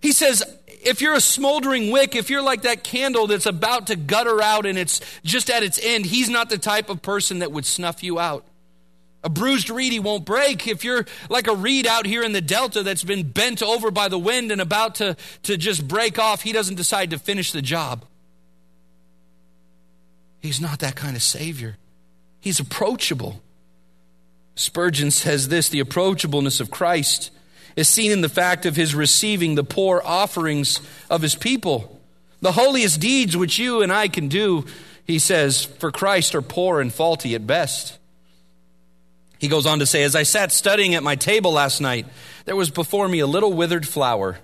He 0.02 0.14
says, 0.14 0.44
if 0.80 1.02
you're 1.02 1.14
a 1.14 1.22
smoldering 1.22 1.92
wick, 1.92 2.16
if 2.16 2.30
you're 2.30 2.42
like 2.42 2.62
that 2.62 2.84
candle 2.84 3.28
that's 3.28 3.46
about 3.46 3.88
to 3.88 3.96
gutter 3.96 4.42
out 4.42 4.66
and 4.66 4.78
it's 4.78 5.02
just 5.24 5.50
at 5.50 5.64
its 5.64 5.80
end, 5.82 6.06
he's 6.06 6.30
not 6.30 6.50
the 6.50 6.58
type 6.58 6.90
of 6.90 7.02
person 7.02 7.40
that 7.40 7.52
would 7.52 7.66
snuff 7.66 8.04
you 8.04 8.20
out. 8.20 8.46
A 9.22 9.30
bruised 9.30 9.70
reed 9.70 9.92
he 9.92 10.00
won't 10.00 10.26
break. 10.26 10.66
If 10.68 10.86
you're 10.86 11.06
like 11.30 11.48
a 11.48 11.56
reed 11.56 11.86
out 11.86 12.06
here 12.06 12.24
in 12.24 12.32
the 12.32 12.42
delta 12.42 12.84
that's 12.84 13.04
been 13.04 13.30
bent 13.30 13.62
over 13.62 13.92
by 13.92 14.08
the 14.08 14.18
wind 14.18 14.52
and 14.52 14.62
about 14.62 14.96
to, 14.96 15.18
to 15.44 15.58
just 15.58 15.86
break 15.88 16.18
off, 16.18 16.44
he 16.44 16.54
doesn't 16.54 16.76
decide 16.76 17.10
to 17.10 17.20
finish 17.20 17.52
the 17.52 17.62
job. 17.62 18.06
He's 20.42 20.62
not 20.62 20.80
that 20.80 20.96
kind 20.96 21.18
of 21.18 21.22
Savior. 21.22 21.76
He's 22.40 22.62
approachable. 22.62 23.42
Spurgeon 24.56 25.12
says 25.12 25.50
this 25.50 25.68
the 25.68 25.84
approachableness 25.84 26.62
of 26.62 26.72
Christ 26.72 27.32
is 27.76 27.88
seen 27.88 28.12
in 28.12 28.22
the 28.22 28.30
fact 28.30 28.66
of 28.66 28.76
his 28.76 28.96
receiving 28.96 29.56
the 29.56 29.64
poor 29.64 30.02
offerings 30.04 30.82
of 31.10 31.22
his 31.22 31.36
people. 31.36 32.00
The 32.42 32.54
holiest 32.54 33.00
deeds 33.00 33.36
which 33.36 33.60
you 33.60 33.82
and 33.82 33.92
I 33.92 34.08
can 34.08 34.28
do, 34.28 34.66
he 35.06 35.20
says, 35.20 35.66
for 35.66 35.92
Christ 35.92 36.36
are 36.36 36.42
poor 36.42 36.82
and 36.82 36.94
faulty 36.94 37.36
at 37.36 37.46
best. 37.46 37.98
He 39.40 39.48
goes 39.48 39.66
on 39.66 39.80
to 39.80 39.86
say, 39.86 40.04
As 40.04 40.16
I 40.16 40.24
sat 40.24 40.52
studying 40.52 40.96
at 40.96 41.04
my 41.04 41.16
table 41.16 41.54
last 41.54 41.80
night, 41.82 42.06
there 42.46 42.56
was 42.56 42.70
before 42.70 43.08
me 43.08 43.20
a 43.20 43.28
little 43.28 43.54
withered 43.54 43.88
flower, 43.88 44.40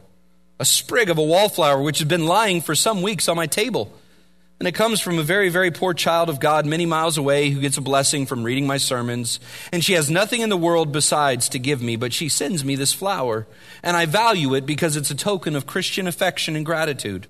a 0.59 0.65
sprig 0.65 1.09
of 1.09 1.17
a 1.17 1.23
wallflower 1.23 1.81
which 1.81 1.99
had 1.99 2.07
been 2.07 2.25
lying 2.25 2.61
for 2.61 2.75
some 2.75 3.01
weeks 3.01 3.27
on 3.27 3.35
my 3.35 3.45
table. 3.45 3.91
And 4.59 4.67
it 4.69 4.75
comes 4.75 5.01
from 5.01 5.19
a 5.19 5.23
very, 5.23 5.49
very 5.49 5.69
poor 5.69 5.93
child 5.93 6.29
of 6.29 6.39
God 6.39 6.65
many 6.65 6.85
miles 6.85 7.17
away 7.17 7.49
who 7.49 7.59
gets 7.59 7.77
a 7.77 7.81
blessing 7.81 8.25
from 8.25 8.43
reading 8.43 8.65
my 8.65 8.77
sermons. 8.77 9.39
And 9.73 9.83
she 9.83 9.93
has 9.93 10.09
nothing 10.09 10.41
in 10.41 10.49
the 10.49 10.55
world 10.55 10.93
besides 10.93 11.49
to 11.49 11.59
give 11.59 11.81
me, 11.81 11.97
but 11.97 12.13
she 12.13 12.29
sends 12.29 12.63
me 12.63 12.75
this 12.75 12.93
flower. 12.93 13.47
And 13.83 13.97
I 13.97 14.05
value 14.05 14.55
it 14.55 14.65
because 14.65 14.95
it's 14.95 15.11
a 15.11 15.15
token 15.15 15.57
of 15.57 15.67
Christian 15.67 16.07
affection 16.07 16.55
and 16.55 16.65
gratitude. 16.65 17.27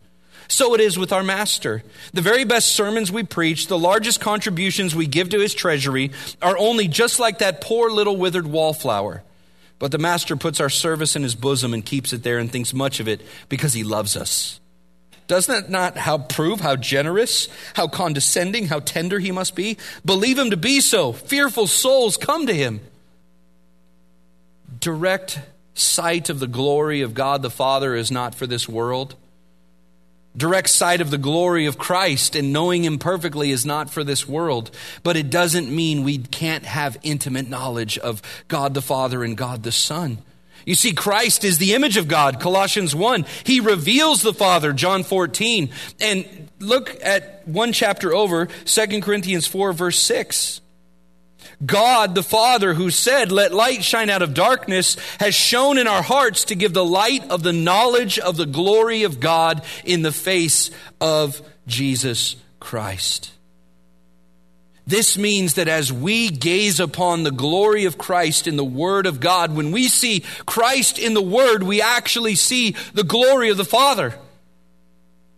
So 0.47 0.75
it 0.75 0.81
is 0.81 0.99
with 0.99 1.11
our 1.11 1.23
Master. 1.23 1.83
The 2.13 2.21
very 2.21 2.43
best 2.43 2.69
sermons 2.69 3.11
we 3.11 3.23
preach, 3.23 3.67
the 3.67 3.79
largest 3.79 4.21
contributions 4.21 4.93
we 4.93 5.07
give 5.07 5.29
to 5.29 5.39
his 5.39 5.55
treasury, 5.55 6.11
are 6.43 6.57
only 6.57 6.87
just 6.87 7.19
like 7.19 7.39
that 7.39 7.61
poor 7.61 7.89
little 7.89 8.17
withered 8.17 8.45
wallflower. 8.45 9.23
But 9.79 9.91
the 9.91 9.97
Master 9.97 10.35
puts 10.35 10.59
our 10.59 10.69
service 10.69 11.15
in 11.15 11.23
his 11.23 11.33
bosom 11.35 11.73
and 11.73 11.83
keeps 11.83 12.13
it 12.13 12.21
there 12.21 12.37
and 12.37 12.51
thinks 12.51 12.73
much 12.73 12.99
of 12.99 13.07
it 13.07 13.21
because 13.49 13.73
he 13.73 13.83
loves 13.83 14.15
us. 14.15 14.59
Doesn't 15.27 15.53
that 15.53 15.69
not 15.69 15.97
how 15.97 16.19
prove 16.19 16.61
how 16.61 16.75
generous, 16.75 17.47
how 17.73 17.87
condescending, 17.87 18.67
how 18.67 18.79
tender 18.79 19.19
he 19.19 19.31
must 19.31 19.55
be? 19.55 19.77
Believe 20.05 20.37
him 20.37 20.51
to 20.51 20.57
be 20.57 20.81
so. 20.81 21.13
Fearful 21.13 21.67
souls 21.67 22.17
come 22.17 22.45
to 22.47 22.53
him. 22.53 22.81
Direct 24.79 25.39
sight 25.73 26.29
of 26.29 26.39
the 26.39 26.47
glory 26.47 27.01
of 27.01 27.13
God 27.13 27.41
the 27.41 27.49
Father 27.49 27.95
is 27.95 28.11
not 28.11 28.35
for 28.35 28.45
this 28.45 28.69
world. 28.69 29.15
Direct 30.37 30.69
sight 30.69 30.99
of 31.01 31.11
the 31.11 31.17
glory 31.17 31.65
of 31.65 31.77
Christ 31.77 32.35
and 32.35 32.51
knowing 32.51 32.83
him 32.83 32.99
perfectly 32.99 33.51
is 33.51 33.65
not 33.65 33.89
for 33.89 34.03
this 34.03 34.27
world. 34.27 34.69
But 35.01 35.15
it 35.15 35.29
doesn't 35.29 35.73
mean 35.73 36.03
we 36.03 36.17
can't 36.17 36.65
have 36.65 36.97
intimate 37.03 37.49
knowledge 37.49 37.97
of 37.97 38.21
God 38.47 38.73
the 38.73 38.81
Father 38.81 39.23
and 39.23 39.37
God 39.37 39.63
the 39.63 39.71
Son. 39.71 40.19
You 40.65 40.75
see, 40.75 40.93
Christ 40.93 41.43
is 41.43 41.59
the 41.59 41.73
image 41.73 41.97
of 41.97 42.07
God, 42.07 42.39
Colossians 42.39 42.95
1. 42.95 43.25
He 43.43 43.59
reveals 43.59 44.21
the 44.21 44.33
Father, 44.33 44.73
John 44.73 45.03
14. 45.03 45.69
And 45.99 46.49
look 46.59 46.97
at 47.03 47.47
one 47.47 47.71
chapter 47.71 48.13
over, 48.13 48.47
2 48.47 49.01
Corinthians 49.01 49.45
4, 49.45 49.73
verse 49.73 49.99
6. 49.99 50.61
God 51.63 52.15
the 52.15 52.23
Father, 52.23 52.73
who 52.73 52.89
said, 52.89 53.31
Let 53.31 53.53
light 53.53 53.83
shine 53.83 54.09
out 54.09 54.23
of 54.23 54.33
darkness, 54.33 54.97
has 55.19 55.35
shone 55.35 55.77
in 55.77 55.87
our 55.87 56.01
hearts 56.01 56.45
to 56.45 56.55
give 56.55 56.73
the 56.73 56.83
light 56.83 57.29
of 57.29 57.43
the 57.43 57.53
knowledge 57.53 58.19
of 58.19 58.35
the 58.35 58.45
glory 58.45 59.03
of 59.03 59.19
God 59.19 59.63
in 59.83 60.01
the 60.01 60.11
face 60.11 60.71
of 60.99 61.41
Jesus 61.67 62.35
Christ. 62.59 63.34
This 64.87 65.17
means 65.17 65.55
that 65.55 65.67
as 65.67 65.91
we 65.91 66.29
gaze 66.29 66.79
upon 66.79 67.23
the 67.23 67.31
glory 67.31 67.85
of 67.85 67.97
Christ 67.97 68.47
in 68.47 68.55
the 68.55 68.63
Word 68.63 69.07
of 69.07 69.19
God, 69.19 69.55
when 69.55 69.71
we 69.71 69.87
see 69.87 70.23
Christ 70.45 70.99
in 70.99 71.15
the 71.15 71.21
Word, 71.21 71.63
we 71.63 71.81
actually 71.81 72.35
see 72.35 72.75
the 72.93 73.03
glory 73.03 73.49
of 73.49 73.57
the 73.57 73.65
Father. 73.65 74.13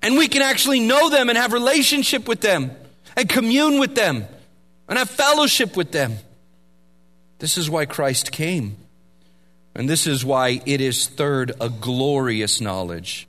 And 0.01 0.17
we 0.17 0.27
can 0.27 0.41
actually 0.41 0.81
know 0.81 1.10
them 1.10 1.29
and 1.29 1.38
have 1.38 1.53
relationship 1.53 2.27
with 2.27 2.41
them 2.41 2.71
and 3.15 3.29
commune 3.29 3.79
with 3.79 3.95
them 3.95 4.25
and 4.89 4.97
have 4.97 5.10
fellowship 5.10 5.77
with 5.77 5.91
them. 5.91 6.17
This 7.39 7.57
is 7.57 7.69
why 7.69 7.86
Christ 7.86 8.31
came. 8.31 8.77
And 9.73 9.89
this 9.89 10.07
is 10.07 10.25
why 10.25 10.62
it 10.65 10.81
is 10.81 11.07
third 11.07 11.53
a 11.62 11.69
glorious 11.69 12.60
knowledge. 12.60 13.27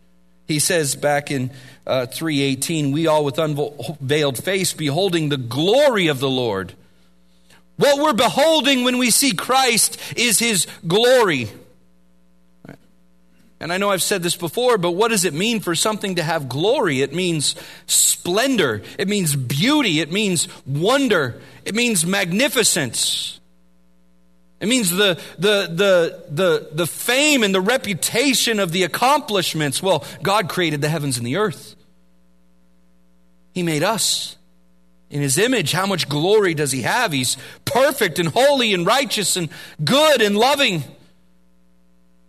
He 0.49 0.59
says 0.59 0.97
back 0.97 1.31
in 1.31 1.51
uh, 1.87 2.07
3:18, 2.07 2.91
"We 2.91 3.07
all 3.07 3.25
with 3.25 3.39
unveiled 3.39 4.43
face 4.43 4.73
beholding 4.73 5.29
the 5.29 5.37
glory 5.37 6.09
of 6.09 6.19
the 6.19 6.31
Lord." 6.31 6.73
What 7.77 8.01
we're 8.01 8.15
beholding 8.15 8.83
when 8.83 8.99
we 8.99 9.13
see 9.13 9.33
Christ 9.33 10.01
is 10.17 10.41
his 10.41 10.67
glory. 10.85 11.49
And 13.61 13.73
I 13.73 13.77
know 13.77 13.91
I've 13.91 14.03
said 14.03 14.23
this 14.23 14.37
before, 14.37 14.79
but 14.79 14.93
what 14.93 15.09
does 15.09 15.25
it 15.25 15.35
mean 15.35 15.61
for 15.61 15.75
something 15.75 16.17
to 16.17 16.23
have 16.23 16.49
glory? 16.49 17.03
It 17.03 17.13
means 17.13 17.57
splendor. 17.87 18.83
It 18.99 19.09
means 19.09 19.35
beauty. 19.35 20.01
It 20.01 20.13
means 20.13 20.49
wonder. 20.65 21.41
It 21.65 21.75
means 21.75 22.07
magnificence. 22.07 23.38
It 24.61 24.69
means 24.69 24.91
the, 24.91 25.21
the, 25.39 25.69
the, 25.71 26.25
the, 26.31 26.69
the 26.73 26.87
fame 26.87 27.45
and 27.45 27.55
the 27.55 27.61
reputation 27.61 28.59
of 28.59 28.73
the 28.73 28.83
accomplishments. 28.83 29.83
Well, 29.83 30.05
God 30.23 30.49
created 30.49 30.81
the 30.81 30.89
heavens 30.89 31.17
and 31.17 31.27
the 31.27 31.37
earth. 31.37 31.77
He 33.53 33.63
made 33.63 33.83
us 33.83 34.37
in 35.11 35.23
His 35.23 35.39
image. 35.39 35.73
How 35.73 35.87
much 35.87 36.09
glory 36.09 36.55
does 36.55 36.73
He 36.73 36.83
have? 36.83 37.13
He's 37.13 37.37
perfect 37.65 38.19
and 38.19 38.29
holy 38.29 38.75
and 38.75 38.85
righteous 38.85 39.37
and 39.37 39.49
good 39.85 40.21
and 40.21 40.37
loving. 40.37 40.83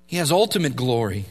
He 0.05 0.17
has 0.17 0.31
ultimate 0.31 0.75
glory. 0.75 1.25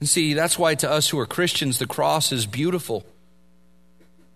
And 0.00 0.08
see, 0.08 0.34
that's 0.34 0.58
why 0.58 0.74
to 0.76 0.90
us 0.90 1.08
who 1.08 1.18
are 1.18 1.26
Christians, 1.26 1.78
the 1.78 1.86
cross 1.86 2.32
is 2.32 2.46
beautiful. 2.46 3.04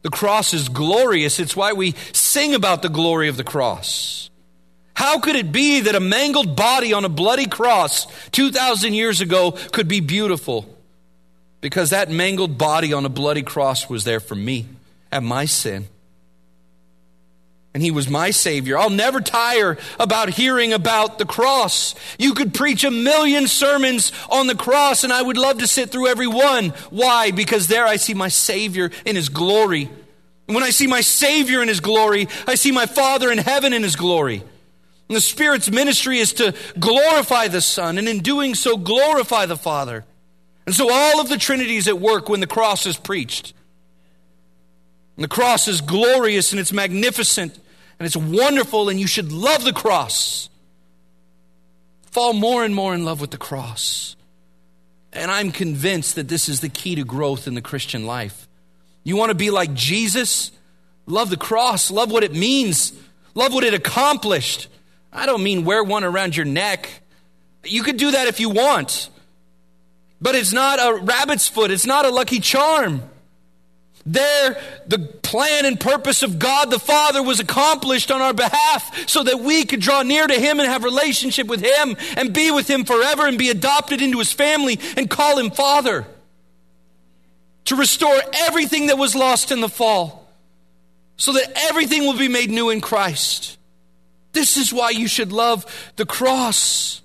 The 0.03 0.11
cross 0.11 0.55
is 0.55 0.69
glorious. 0.69 1.39
It's 1.39 1.55
why 1.55 1.73
we 1.73 1.95
sing 2.13 2.55
about 2.55 2.81
the 2.81 2.89
glory 2.89 3.29
of 3.29 3.37
the 3.37 3.45
cross. 3.45 4.30
How 5.01 5.19
could 5.19 5.35
it 5.35 5.51
be 5.51 5.81
that 5.81 5.95
a 5.95 5.99
mangled 5.99 6.55
body 6.55 6.93
on 6.93 7.07
a 7.07 7.09
bloody 7.09 7.47
cross 7.47 8.07
2,000 8.33 8.93
years 8.93 9.23
ago 9.23 9.53
could 9.73 9.89
be 9.89 10.01
beautiful? 10.01 10.67
Because 11.63 11.89
that 11.89 12.11
mangled 12.11 12.59
body 12.59 12.93
on 12.93 13.07
a 13.07 13.09
bloody 13.09 13.41
cross 13.41 13.89
was 13.89 14.05
there 14.05 14.21
for 14.21 14.35
me 14.35 14.67
and 15.11 15.25
my 15.25 15.47
sin. 15.47 15.89
And 17.73 17.83
he 17.83 17.91
was 17.91 18.11
my 18.11 18.31
Savior. 18.31 18.77
I'll 18.77 18.91
never 18.91 19.23
tire 19.23 19.79
about 19.99 20.29
hearing 20.29 20.75
about 20.75 21.19
the 21.19 21.25
cross. 21.25 21.95
You 22.19 22.35
could 22.35 22.53
preach 22.53 22.85
a 22.85 22.91
million 22.91 23.47
sermons 23.47 24.13
on 24.29 24.49
the 24.49 24.55
cross, 24.55 25.03
and 25.03 25.15
I 25.15 25.23
would 25.23 25.39
love 25.39 25.61
to 25.61 25.67
sit 25.67 25.89
through 25.89 26.09
every 26.09 26.27
one. 26.27 26.75
Why? 26.91 27.31
Because 27.31 27.69
there 27.69 27.87
I 27.87 27.97
see 27.97 28.13
my 28.13 28.29
Savior 28.29 28.91
in 29.07 29.17
His 29.17 29.31
glory. 29.31 29.89
And 30.47 30.55
when 30.55 30.63
I 30.63 30.71
see 30.71 30.87
my 30.87 31.01
Savior 31.01 31.63
in 31.63 31.69
His 31.69 31.81
glory, 31.81 32.29
I 32.47 32.55
see 32.57 32.71
my 32.71 32.85
Father 32.85 33.33
in 33.33 33.39
heaven 33.39 33.73
in 33.73 33.83
His 33.83 33.97
glory. 33.97 34.43
And 35.11 35.17
the 35.17 35.21
Spirit's 35.21 35.69
ministry 35.69 36.21
is 36.21 36.33
to 36.35 36.55
glorify 36.79 37.49
the 37.49 37.61
Son, 37.61 37.99
and 37.99 38.09
in 38.09 38.21
doing 38.21 38.55
so, 38.55 38.77
glorify 38.77 39.45
the 39.45 39.57
Father. 39.57 40.05
And 40.67 40.73
so 40.73 40.89
all 40.89 41.21
of 41.21 41.29
the 41.29 41.37
Trinity 41.37 41.75
is 41.75 41.89
at 41.89 41.99
work 41.99 42.29
when 42.29 42.39
the 42.39 42.47
cross 42.47 42.87
is 42.87 42.97
preached. 42.97 43.53
And 45.17 45.25
the 45.25 45.29
cross 45.29 45.67
is 45.67 45.81
glorious 45.81 46.53
and 46.53 46.61
it's 46.61 46.73
magnificent 46.73 47.59
and 47.99 48.07
it's 48.07 48.17
wonderful, 48.17 48.89
and 48.89 49.01
you 49.01 49.09
should 49.09 49.33
love 49.33 49.65
the 49.65 49.73
cross. 49.73 50.49
Fall 52.13 52.33
more 52.33 52.65
and 52.65 52.73
more 52.73 52.95
in 52.95 53.05
love 53.05 53.21
with 53.21 53.33
the 53.33 53.37
cross. 53.37 54.15
And 55.13 55.29
I'm 55.29 55.51
convinced 55.51 56.15
that 56.15 56.29
this 56.29 56.49
is 56.49 56.61
the 56.61 56.69
key 56.69 56.95
to 56.95 57.05
growth 57.05 57.49
in 57.49 57.55
the 57.55 57.63
Christian 57.63 58.07
life. 58.07 58.47
You 59.03 59.17
want 59.17 59.31
to 59.31 59.35
be 59.35 59.51
like 59.51 59.75
Jesus? 59.75 60.53
Love 61.07 61.31
the 61.31 61.37
cross, 61.37 61.91
love 61.91 62.13
what 62.13 62.23
it 62.23 62.33
means, 62.33 62.93
love 63.35 63.53
what 63.53 63.65
it 63.65 63.75
accomplished. 63.75 64.69
I 65.13 65.27
don't 65.27 65.43
mean 65.43 65.65
wear 65.65 65.83
one 65.83 66.05
around 66.05 66.37
your 66.37 66.47
neck. 66.47 66.89
You 67.65 67.83
could 67.83 67.97
do 67.97 68.13
that 68.13 68.29
if 68.29 68.41
you 68.41 68.51
want. 68.51 69.09
But 70.21 70.35
it's 70.35 70.53
not 70.53 70.79
a 70.79 71.03
rabbit's 71.03 71.49
foot, 71.49 71.71
it's 71.71 71.87
not 71.87 72.05
a 72.05 72.11
lucky 72.11 72.41
charm. 72.41 73.03
There, 74.07 74.61
the 74.87 74.99
plan 74.99 75.67
and 75.67 75.79
purpose 75.79 76.23
of 76.23 76.39
God 76.39 76.71
the 76.71 76.79
Father 76.79 77.23
was 77.23 77.39
accomplished 77.39 78.11
on 78.11 78.23
our 78.23 78.33
behalf 78.33 79.09
so 79.09 79.23
that 79.23 79.41
we 79.41 79.65
could 79.65 79.81
draw 79.81 80.03
near 80.03 80.27
to 80.27 80.41
Him 80.41 80.59
and 80.59 80.69
have 80.69 80.85
relationship 80.85 81.47
with 81.47 81.63
Him 81.63 81.97
and 82.17 82.33
be 82.33 82.51
with 82.51 82.69
Him 82.69 82.85
forever 82.85 83.27
and 83.27 83.37
be 83.37 83.51
adopted 83.51 84.01
into 84.01 84.19
His 84.19 84.33
family 84.33 84.81
and 84.97 85.11
call 85.11 85.39
Him 85.39 85.51
Father. 85.51 86.07
To 87.67 87.77
restore 87.77 88.19
everything 88.33 88.87
that 88.87 88.99
was 88.99 89.15
lost 89.15 89.53
in 89.53 89.61
the 89.61 89.69
fall 89.69 90.27
so 91.17 91.33
that 91.35 91.53
everything 91.69 92.07
will 92.07 92.17
be 92.17 92.29
made 92.29 92.51
new 92.51 92.71
in 92.71 92.81
Christ. 92.81 93.59
This 94.33 94.57
is 94.57 94.73
why 94.73 94.91
you 94.91 95.09
should 95.09 95.33
love 95.33 95.67
the 95.97 96.07
cross. 96.07 97.03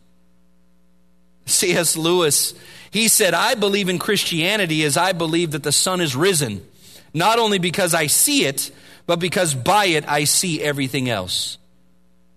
C.S. 1.46 1.96
Lewis, 1.96 2.54
he 2.92 3.08
said, 3.08 3.34
I 3.34 3.56
believe 3.56 3.90
in 3.90 4.00
Christianity 4.00 4.84
as 4.84 4.98
I 4.98 5.12
believe 5.12 5.52
that 5.52 5.64
the 5.64 5.72
sun 5.72 6.02
is 6.02 6.16
risen, 6.16 6.66
not 7.14 7.40
only 7.40 7.60
because 7.60 7.94
I 7.94 8.08
see 8.08 8.46
it, 8.46 8.72
but 9.06 9.20
because 9.20 9.54
by 9.54 9.86
it 9.86 10.08
I 10.08 10.24
see 10.24 10.62
everything 10.62 11.10
else. 11.10 11.58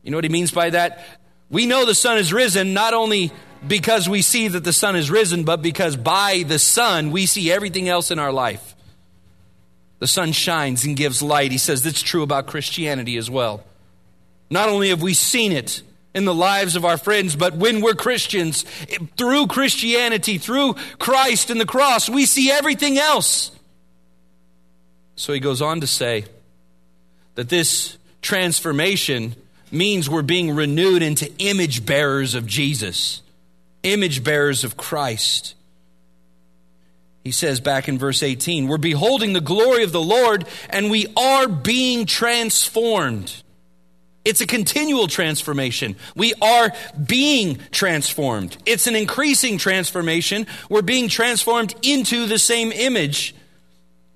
You 0.03 0.11
know 0.11 0.19
what 0.19 0.25
he 0.25 0.31
means 0.31 0.51
by 0.51 0.71
that? 0.71 1.05
We 1.51 1.67
know 1.67 1.87
the 1.87 1.95
sun 1.95 2.19
is 2.19 2.33
risen 2.33 2.75
not 2.75 2.93
only 2.93 3.33
because 3.67 4.09
we 4.09 4.23
see 4.23 4.49
that 4.49 4.65
the 4.65 4.73
sun 4.73 4.95
is 4.97 5.11
risen, 5.11 5.45
but 5.45 5.63
because 5.63 5.97
by 5.97 6.45
the 6.47 6.59
sun 6.59 7.11
we 7.11 7.27
see 7.27 7.51
everything 7.51 7.89
else 7.89 8.11
in 8.11 8.19
our 8.19 8.33
life. 8.33 8.77
The 9.99 10.07
sun 10.07 10.33
shines 10.33 10.85
and 10.85 10.97
gives 10.97 11.23
light. 11.23 11.51
He 11.51 11.59
says 11.59 11.83
that's 11.83 12.03
true 12.03 12.23
about 12.23 12.47
Christianity 12.47 13.17
as 13.17 13.31
well. 13.31 13.65
Not 14.51 14.69
only 14.69 14.89
have 14.89 15.03
we 15.03 15.15
seen 15.15 15.53
it 15.53 15.83
in 16.15 16.25
the 16.25 16.35
lives 16.35 16.75
of 16.75 16.85
our 16.85 16.99
friends, 16.99 17.37
but 17.37 17.55
when 17.55 17.81
we're 17.81 17.95
Christians, 17.95 18.65
through 19.17 19.47
Christianity, 19.47 20.39
through 20.39 20.75
Christ 20.99 21.51
and 21.51 21.61
the 21.61 21.67
cross, 21.67 22.09
we 22.09 22.27
see 22.27 22.51
everything 22.51 22.99
else. 22.99 23.51
So 25.17 25.33
he 25.33 25.41
goes 25.41 25.61
on 25.61 25.81
to 25.81 25.87
say 25.87 26.25
that 27.35 27.49
this 27.49 27.99
transformation 28.23 29.37
means 29.71 30.09
we're 30.09 30.23
being 30.23 30.55
renewed 30.55 31.03
into 31.03 31.31
image 31.39 31.85
bearers 31.85 32.35
of 32.35 32.47
Jesus, 32.47 33.21
image 33.83 34.25
bearers 34.25 34.65
of 34.65 34.77
Christ. 34.77 35.55
He 37.23 37.33
says 37.33 37.61
back 37.61 37.89
in 37.89 37.99
verse 37.99 38.23
18, 38.23 38.69
we're 38.69 38.79
beholding 38.79 39.35
the 39.35 39.41
glory 39.41 39.83
of 39.83 39.93
the 39.93 40.01
Lord 40.01 40.47
and 40.71 40.91
we 40.91 41.07
are 41.17 41.47
being 41.47 42.07
transformed 42.07 43.43
it's 44.29 44.43
a 44.43 44.47
continual 44.47 45.09
transformation. 45.09 45.97
We 46.15 46.35
are 46.43 46.71
being 47.07 47.59
transformed. 47.71 48.59
It's 48.67 48.87
an 48.87 48.95
increasing 48.95 49.57
transformation. 49.57 50.47
We're 50.69 50.83
being 50.83 51.09
transformed 51.09 51.75
into 51.81 52.27
the 52.27 52.39
same 52.39 52.71
image 52.71 53.35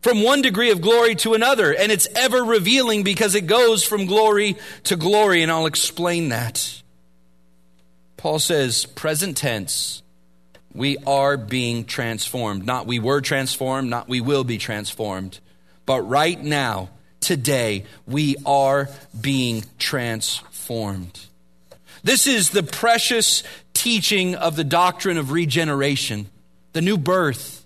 from 0.03 0.23
one 0.23 0.43
degree 0.43 0.71
of 0.71 0.83
glory 0.83 1.15
to 1.15 1.33
another. 1.33 1.75
And 1.75 1.91
it's 1.91 2.07
ever 2.15 2.45
revealing 2.45 3.05
because 3.05 3.35
it 3.35 3.47
goes 3.47 3.85
from 3.85 4.05
glory 4.05 4.59
to 4.85 4.97
glory. 4.97 5.43
And 5.43 5.51
I'll 5.51 5.65
explain 5.65 6.29
that. 6.29 6.83
Paul 8.19 8.39
says, 8.39 8.85
present 8.85 9.39
tense, 9.39 10.03
we 10.75 10.99
are 11.07 11.39
being 11.39 11.87
transformed. 11.87 12.67
Not 12.67 12.87
we 12.87 12.99
were 12.99 13.23
transformed, 13.23 13.89
not 13.89 14.11
we 14.11 14.21
will 14.21 14.45
be 14.45 14.59
transformed. 14.59 15.41
But 15.87 16.03
right 16.03 16.39
now, 16.39 16.91
today, 17.23 17.85
we 18.07 18.37
are 18.45 18.89
being 19.19 19.65
transformed. 19.79 21.27
This 22.05 22.27
is 22.27 22.51
the 22.51 22.63
precious 22.63 23.43
teaching 23.75 24.35
of 24.35 24.57
the 24.57 24.65
doctrine 24.65 25.19
of 25.19 25.31
regeneration, 25.31 26.29
the 26.73 26.83
new 26.83 26.99
birth. 26.99 27.65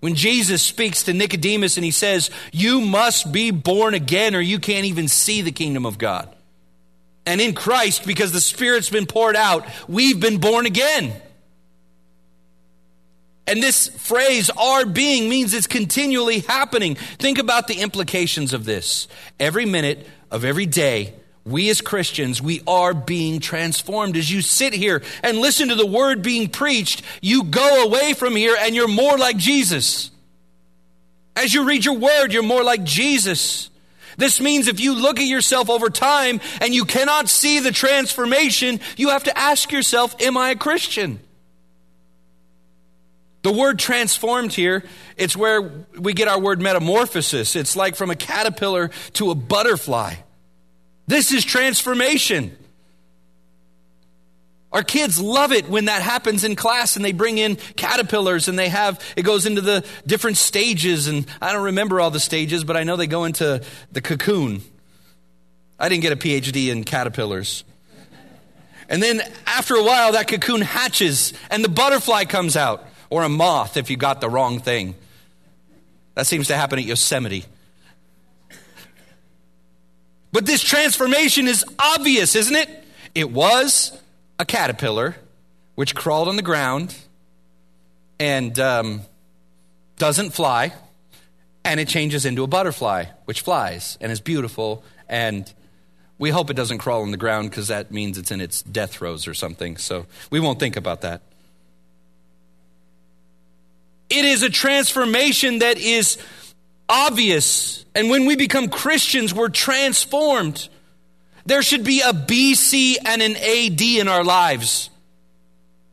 When 0.00 0.16
Jesus 0.16 0.62
speaks 0.62 1.04
to 1.04 1.12
Nicodemus 1.12 1.76
and 1.76 1.84
he 1.84 1.92
says, 1.92 2.30
You 2.52 2.80
must 2.80 3.32
be 3.32 3.52
born 3.52 3.94
again 3.94 4.34
or 4.34 4.40
you 4.40 4.58
can't 4.58 4.86
even 4.86 5.06
see 5.06 5.42
the 5.42 5.52
kingdom 5.52 5.86
of 5.86 5.96
God. 5.96 6.28
And 7.24 7.40
in 7.40 7.54
Christ, 7.54 8.04
because 8.04 8.32
the 8.32 8.40
Spirit's 8.40 8.90
been 8.90 9.06
poured 9.06 9.36
out, 9.36 9.64
we've 9.86 10.18
been 10.18 10.38
born 10.38 10.66
again. 10.66 11.12
And 13.46 13.62
this 13.62 13.88
phrase, 13.88 14.50
our 14.50 14.86
being, 14.86 15.28
means 15.28 15.52
it's 15.52 15.66
continually 15.66 16.40
happening. 16.40 16.94
Think 16.94 17.38
about 17.38 17.66
the 17.66 17.80
implications 17.80 18.52
of 18.52 18.64
this. 18.64 19.08
Every 19.40 19.66
minute 19.66 20.06
of 20.30 20.44
every 20.44 20.66
day, 20.66 21.14
we 21.44 21.68
as 21.70 21.80
Christians, 21.80 22.40
we 22.40 22.62
are 22.66 22.94
being 22.94 23.40
transformed. 23.40 24.16
As 24.16 24.30
you 24.30 24.42
sit 24.42 24.72
here 24.72 25.02
and 25.22 25.38
listen 25.38 25.68
to 25.68 25.74
the 25.74 25.86
word 25.86 26.22
being 26.22 26.48
preached, 26.48 27.02
you 27.20 27.44
go 27.44 27.84
away 27.84 28.14
from 28.14 28.36
here 28.36 28.56
and 28.58 28.76
you're 28.76 28.86
more 28.86 29.18
like 29.18 29.36
Jesus. 29.36 30.10
As 31.34 31.52
you 31.52 31.66
read 31.66 31.84
your 31.84 31.96
word, 31.96 32.32
you're 32.32 32.42
more 32.44 32.62
like 32.62 32.84
Jesus. 32.84 33.70
This 34.16 34.40
means 34.40 34.68
if 34.68 34.78
you 34.78 34.94
look 34.94 35.18
at 35.18 35.26
yourself 35.26 35.68
over 35.68 35.90
time 35.90 36.40
and 36.60 36.74
you 36.74 36.84
cannot 36.84 37.28
see 37.28 37.58
the 37.58 37.72
transformation, 37.72 38.78
you 38.96 39.08
have 39.08 39.24
to 39.24 39.36
ask 39.36 39.72
yourself, 39.72 40.14
Am 40.20 40.36
I 40.36 40.50
a 40.50 40.56
Christian? 40.56 41.18
The 43.42 43.52
word 43.52 43.78
transformed 43.78 44.52
here, 44.52 44.84
it's 45.16 45.36
where 45.36 45.62
we 45.98 46.12
get 46.12 46.28
our 46.28 46.38
word 46.38 46.60
metamorphosis. 46.60 47.56
It's 47.56 47.74
like 47.74 47.96
from 47.96 48.10
a 48.10 48.16
caterpillar 48.16 48.90
to 49.14 49.30
a 49.30 49.34
butterfly. 49.34 50.14
This 51.08 51.32
is 51.32 51.44
transformation. 51.44 52.56
Our 54.72 54.82
kids 54.82 55.20
love 55.20 55.52
it 55.52 55.68
when 55.68 55.84
that 55.84 56.00
happens 56.00 56.44
in 56.44 56.56
class 56.56 56.96
and 56.96 57.04
they 57.04 57.12
bring 57.12 57.36
in 57.36 57.56
caterpillars 57.76 58.48
and 58.48 58.58
they 58.58 58.70
have, 58.70 59.04
it 59.16 59.22
goes 59.22 59.44
into 59.44 59.60
the 59.60 59.84
different 60.06 60.38
stages. 60.38 61.08
And 61.08 61.26
I 61.42 61.52
don't 61.52 61.64
remember 61.64 62.00
all 62.00 62.10
the 62.10 62.20
stages, 62.20 62.64
but 62.64 62.76
I 62.76 62.84
know 62.84 62.96
they 62.96 63.06
go 63.06 63.24
into 63.24 63.62
the 63.90 64.00
cocoon. 64.00 64.62
I 65.78 65.88
didn't 65.90 66.02
get 66.02 66.12
a 66.12 66.16
PhD 66.16 66.68
in 66.70 66.84
caterpillars. 66.84 67.64
And 68.88 69.02
then 69.02 69.20
after 69.46 69.74
a 69.74 69.82
while, 69.82 70.12
that 70.12 70.28
cocoon 70.28 70.62
hatches 70.62 71.34
and 71.50 71.62
the 71.62 71.68
butterfly 71.68 72.24
comes 72.24 72.56
out, 72.56 72.84
or 73.12 73.24
a 73.24 73.28
moth 73.28 73.76
if 73.76 73.90
you 73.90 73.96
got 73.98 74.22
the 74.22 74.30
wrong 74.30 74.58
thing. 74.58 74.94
That 76.14 76.26
seems 76.26 76.46
to 76.46 76.56
happen 76.56 76.78
at 76.78 76.86
Yosemite. 76.86 77.44
But 80.32 80.46
this 80.46 80.62
transformation 80.62 81.46
is 81.46 81.62
obvious, 81.78 82.34
isn't 82.34 82.56
it? 82.56 82.70
It 83.14 83.30
was 83.30 84.00
a 84.38 84.46
caterpillar 84.46 85.14
which 85.74 85.94
crawled 85.94 86.26
on 86.26 86.36
the 86.36 86.42
ground 86.42 86.96
and 88.18 88.58
um, 88.58 89.02
doesn't 89.98 90.30
fly, 90.30 90.72
and 91.66 91.78
it 91.80 91.88
changes 91.88 92.24
into 92.24 92.42
a 92.42 92.46
butterfly 92.46 93.04
which 93.26 93.42
flies 93.42 93.98
and 94.00 94.10
is 94.10 94.22
beautiful. 94.22 94.84
And 95.06 95.52
we 96.18 96.30
hope 96.30 96.48
it 96.48 96.54
doesn't 96.54 96.78
crawl 96.78 97.02
on 97.02 97.10
the 97.10 97.18
ground 97.18 97.50
because 97.50 97.68
that 97.68 97.90
means 97.90 98.16
it's 98.16 98.30
in 98.30 98.40
its 98.40 98.62
death 98.62 98.92
throes 98.92 99.28
or 99.28 99.34
something. 99.34 99.76
So 99.76 100.06
we 100.30 100.40
won't 100.40 100.58
think 100.58 100.76
about 100.76 101.02
that. 101.02 101.20
It 104.12 104.26
is 104.26 104.42
a 104.42 104.50
transformation 104.50 105.60
that 105.60 105.78
is 105.78 106.18
obvious. 106.86 107.86
And 107.94 108.10
when 108.10 108.26
we 108.26 108.36
become 108.36 108.68
Christians, 108.68 109.32
we're 109.32 109.48
transformed. 109.48 110.68
There 111.46 111.62
should 111.62 111.82
be 111.82 112.02
a 112.02 112.12
BC 112.12 112.96
and 113.06 113.22
an 113.22 113.36
AD 113.36 113.80
in 113.80 114.08
our 114.08 114.22
lives. 114.22 114.90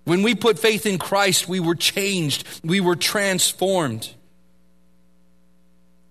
When 0.03 0.21
we 0.21 0.35
put 0.35 0.59
faith 0.59 0.85
in 0.85 0.97
Christ, 0.97 1.47
we 1.47 1.61
were 1.61 1.75
changed, 1.75 2.45
we 2.61 2.81
were 2.81 2.97
transformed. 2.97 4.07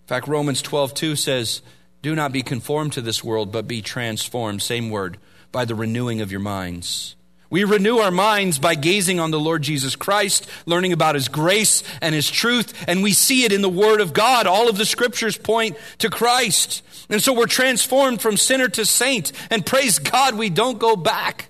In 0.02 0.06
fact, 0.06 0.28
Romans 0.28 0.62
12, 0.62 0.94
2 0.94 1.14
says, 1.14 1.60
Do 2.00 2.14
not 2.14 2.32
be 2.32 2.42
conformed 2.42 2.94
to 2.94 3.02
this 3.02 3.22
world, 3.22 3.52
but 3.52 3.68
be 3.68 3.82
transformed, 3.82 4.62
same 4.62 4.88
word, 4.88 5.18
by 5.52 5.66
the 5.66 5.74
renewing 5.74 6.22
of 6.22 6.30
your 6.30 6.40
minds. 6.40 7.16
We 7.50 7.64
renew 7.64 7.98
our 7.98 8.10
minds 8.10 8.58
by 8.58 8.74
gazing 8.74 9.18
on 9.20 9.30
the 9.30 9.40
Lord 9.40 9.62
Jesus 9.62 9.96
Christ, 9.96 10.48
learning 10.66 10.92
about 10.92 11.14
His 11.14 11.28
grace 11.28 11.82
and 12.02 12.14
His 12.14 12.30
truth, 12.30 12.84
and 12.86 13.02
we 13.02 13.12
see 13.14 13.44
it 13.44 13.52
in 13.52 13.62
the 13.62 13.70
Word 13.70 14.00
of 14.00 14.12
God. 14.12 14.46
All 14.46 14.68
of 14.68 14.76
the 14.76 14.84
scriptures 14.84 15.38
point 15.38 15.76
to 15.98 16.10
Christ. 16.10 16.82
And 17.08 17.22
so 17.22 17.32
we're 17.32 17.46
transformed 17.46 18.20
from 18.20 18.36
sinner 18.36 18.68
to 18.68 18.84
saint, 18.84 19.32
and 19.50 19.64
praise 19.64 19.98
God, 19.98 20.36
we 20.36 20.50
don't 20.50 20.78
go 20.78 20.94
back. 20.94 21.48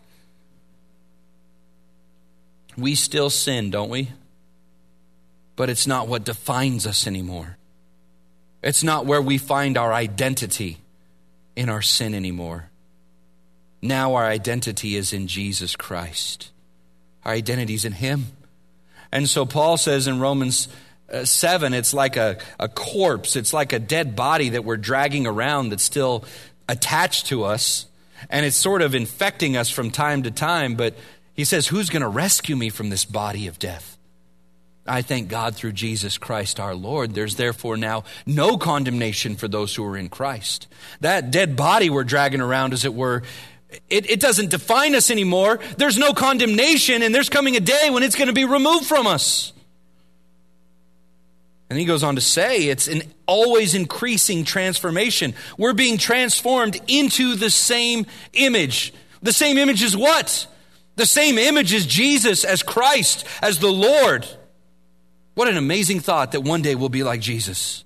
We 2.77 2.95
still 2.95 3.29
sin, 3.29 3.71
don't 3.71 3.91
we? 3.91 4.11
But 5.57 5.69
it's 5.69 5.89
not 5.89 6.07
what 6.07 6.23
defines 6.23 6.87
us 6.87 7.09
anymore. 7.09 7.57
It's 8.63 8.85
not 8.85 9.05
where 9.05 9.21
we 9.21 9.37
find 9.37 9.77
our 9.77 9.93
identity 9.93 10.79
in 11.57 11.69
our 11.69 11.83
sin 11.83 12.15
anymore. 12.15 12.71
Now 13.81 14.15
our 14.15 14.27
identity 14.27 14.97
is 14.97 15.13
in 15.13 15.27
Jesus 15.27 15.77
Christ. 15.77 16.51
Our 17.25 17.33
identity 17.33 17.75
is 17.75 17.85
in 17.85 17.93
Him. 17.93 18.27
And 19.13 19.29
so 19.29 19.47
Paul 19.47 19.77
says 19.77 20.07
in 20.07 20.21
Romans 20.21 20.69
uh, 21.13 21.25
7, 21.25 21.73
it's 21.73 21.95
like 21.95 22.17
a, 22.17 22.39
a 22.59 22.69
corpse, 22.69 23.37
it's 23.37 23.53
like 23.53 23.73
a 23.73 23.79
dead 23.79 24.15
body 24.17 24.51
that 24.51 24.65
we're 24.65 24.77
dragging 24.77 25.27
around 25.27 25.71
that's 25.71 25.83
still 25.83 26.25
attached 26.69 27.27
to 27.27 27.45
us. 27.45 27.87
And 28.29 28.45
it's 28.45 28.57
sort 28.57 28.83
of 28.83 28.95
infecting 28.95 29.57
us 29.57 29.71
from 29.71 29.91
time 29.91 30.25
to 30.25 30.31
time. 30.31 30.75
But 30.75 30.95
he 31.35 31.45
says, 31.45 31.69
Who's 31.69 31.89
going 31.89 32.03
to 32.03 32.09
rescue 32.09 32.57
me 32.57 32.69
from 32.69 32.91
this 32.91 33.05
body 33.05 33.47
of 33.47 33.59
death? 33.59 33.97
I 34.89 35.03
thank 35.03 35.29
God 35.29 35.55
through 35.55 35.73
Jesus 35.73 36.19
Christ 36.19 36.59
our 36.59 36.75
Lord. 36.75 37.15
There's 37.15 37.37
therefore 37.37 37.77
now 37.77 38.05
no 38.27 38.57
condemnation 38.57 39.37
for 39.37 39.47
those 39.47 39.75
who 39.75 39.85
are 39.85 39.97
in 39.97 40.09
Christ. 40.09 40.67
That 41.01 41.31
dead 41.31 41.57
body 41.57 41.91
we're 41.91 42.05
dragging 42.05 42.41
around, 42.41 42.73
as 42.73 42.85
it 42.85 42.95
were, 42.95 43.23
it, 43.91 44.11
it 44.11 44.21
doesn't 44.21 44.51
define 44.51 44.95
us 44.95 45.11
anymore. 45.11 45.61
There's 45.77 45.99
no 45.99 46.13
condemnation, 46.13 47.03
and 47.03 47.15
there's 47.15 47.29
coming 47.29 47.57
a 47.57 47.61
day 47.61 47.91
when 47.91 48.03
it's 48.03 48.17
going 48.17 48.29
to 48.29 48.35
be 48.35 48.45
removed 48.45 48.87
from 48.87 49.07
us. 49.07 49.53
And 51.71 51.79
he 51.79 51.85
goes 51.85 52.03
on 52.03 52.15
to 52.15 52.21
say 52.21 52.69
it's 52.69 52.89
an 52.89 53.03
always 53.27 53.75
increasing 53.75 54.45
transformation. 54.45 55.35
We're 55.59 55.75
being 55.75 55.99
transformed 55.99 56.81
into 56.87 57.35
the 57.35 57.51
same 57.51 58.07
image. 58.33 58.95
The 59.21 59.35
same 59.35 59.59
image 59.59 59.83
is 59.83 59.97
what? 59.97 60.47
The 60.97 61.07
same 61.07 61.37
image 61.37 61.75
is 61.75 61.87
Jesus, 61.87 62.45
as 62.45 62.63
Christ, 62.63 63.25
as 63.43 63.59
the 63.59 63.71
Lord. 63.71 64.27
What 65.35 65.49
an 65.49 65.59
amazing 65.59 66.01
thought 66.01 66.33
that 66.33 66.41
one 66.41 66.63
day 66.63 66.75
we'll 66.75 66.89
be 66.89 67.05
like 67.05 67.21
Jesus. 67.21 67.85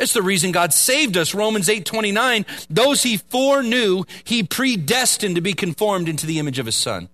It's 0.00 0.14
the 0.14 0.22
reason 0.22 0.50
God 0.50 0.72
saved 0.72 1.18
us. 1.18 1.34
Romans 1.34 1.68
8 1.68 1.84
29. 1.84 2.46
Those 2.70 3.02
he 3.02 3.18
foreknew, 3.18 4.04
he 4.24 4.42
predestined 4.42 5.34
to 5.34 5.42
be 5.42 5.52
conformed 5.52 6.08
into 6.08 6.26
the 6.26 6.38
image 6.38 6.58
of 6.58 6.66
his 6.66 6.74
son. 6.74 7.08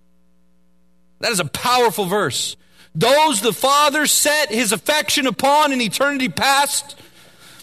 That 1.19 1.33
is 1.33 1.41
a 1.41 1.47
powerful 1.47 2.07
verse. 2.07 2.57
Those 2.95 3.41
the 3.41 3.53
Father 3.53 4.07
set 4.07 4.51
his 4.51 4.73
affection 4.73 5.27
upon 5.27 5.73
in 5.73 5.81
eternity 5.81 6.29
past, 6.29 6.97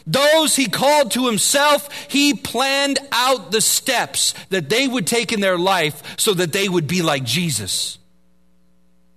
those 0.06 0.56
he 0.56 0.68
called 0.68 1.12
to 1.12 1.26
himself, 1.26 1.90
he 2.10 2.34
planned 2.34 3.00
out 3.12 3.52
the 3.52 3.62
steps 3.62 4.34
that 4.50 4.70
they 4.70 4.88
would 4.88 5.08
take 5.08 5.32
in 5.32 5.40
their 5.40 5.58
life 5.58 6.20
so 6.20 6.34
that 6.34 6.52
they 6.52 6.68
would 6.68 6.88
be 6.88 7.02
like 7.02 7.24
Jesus. 7.24 7.98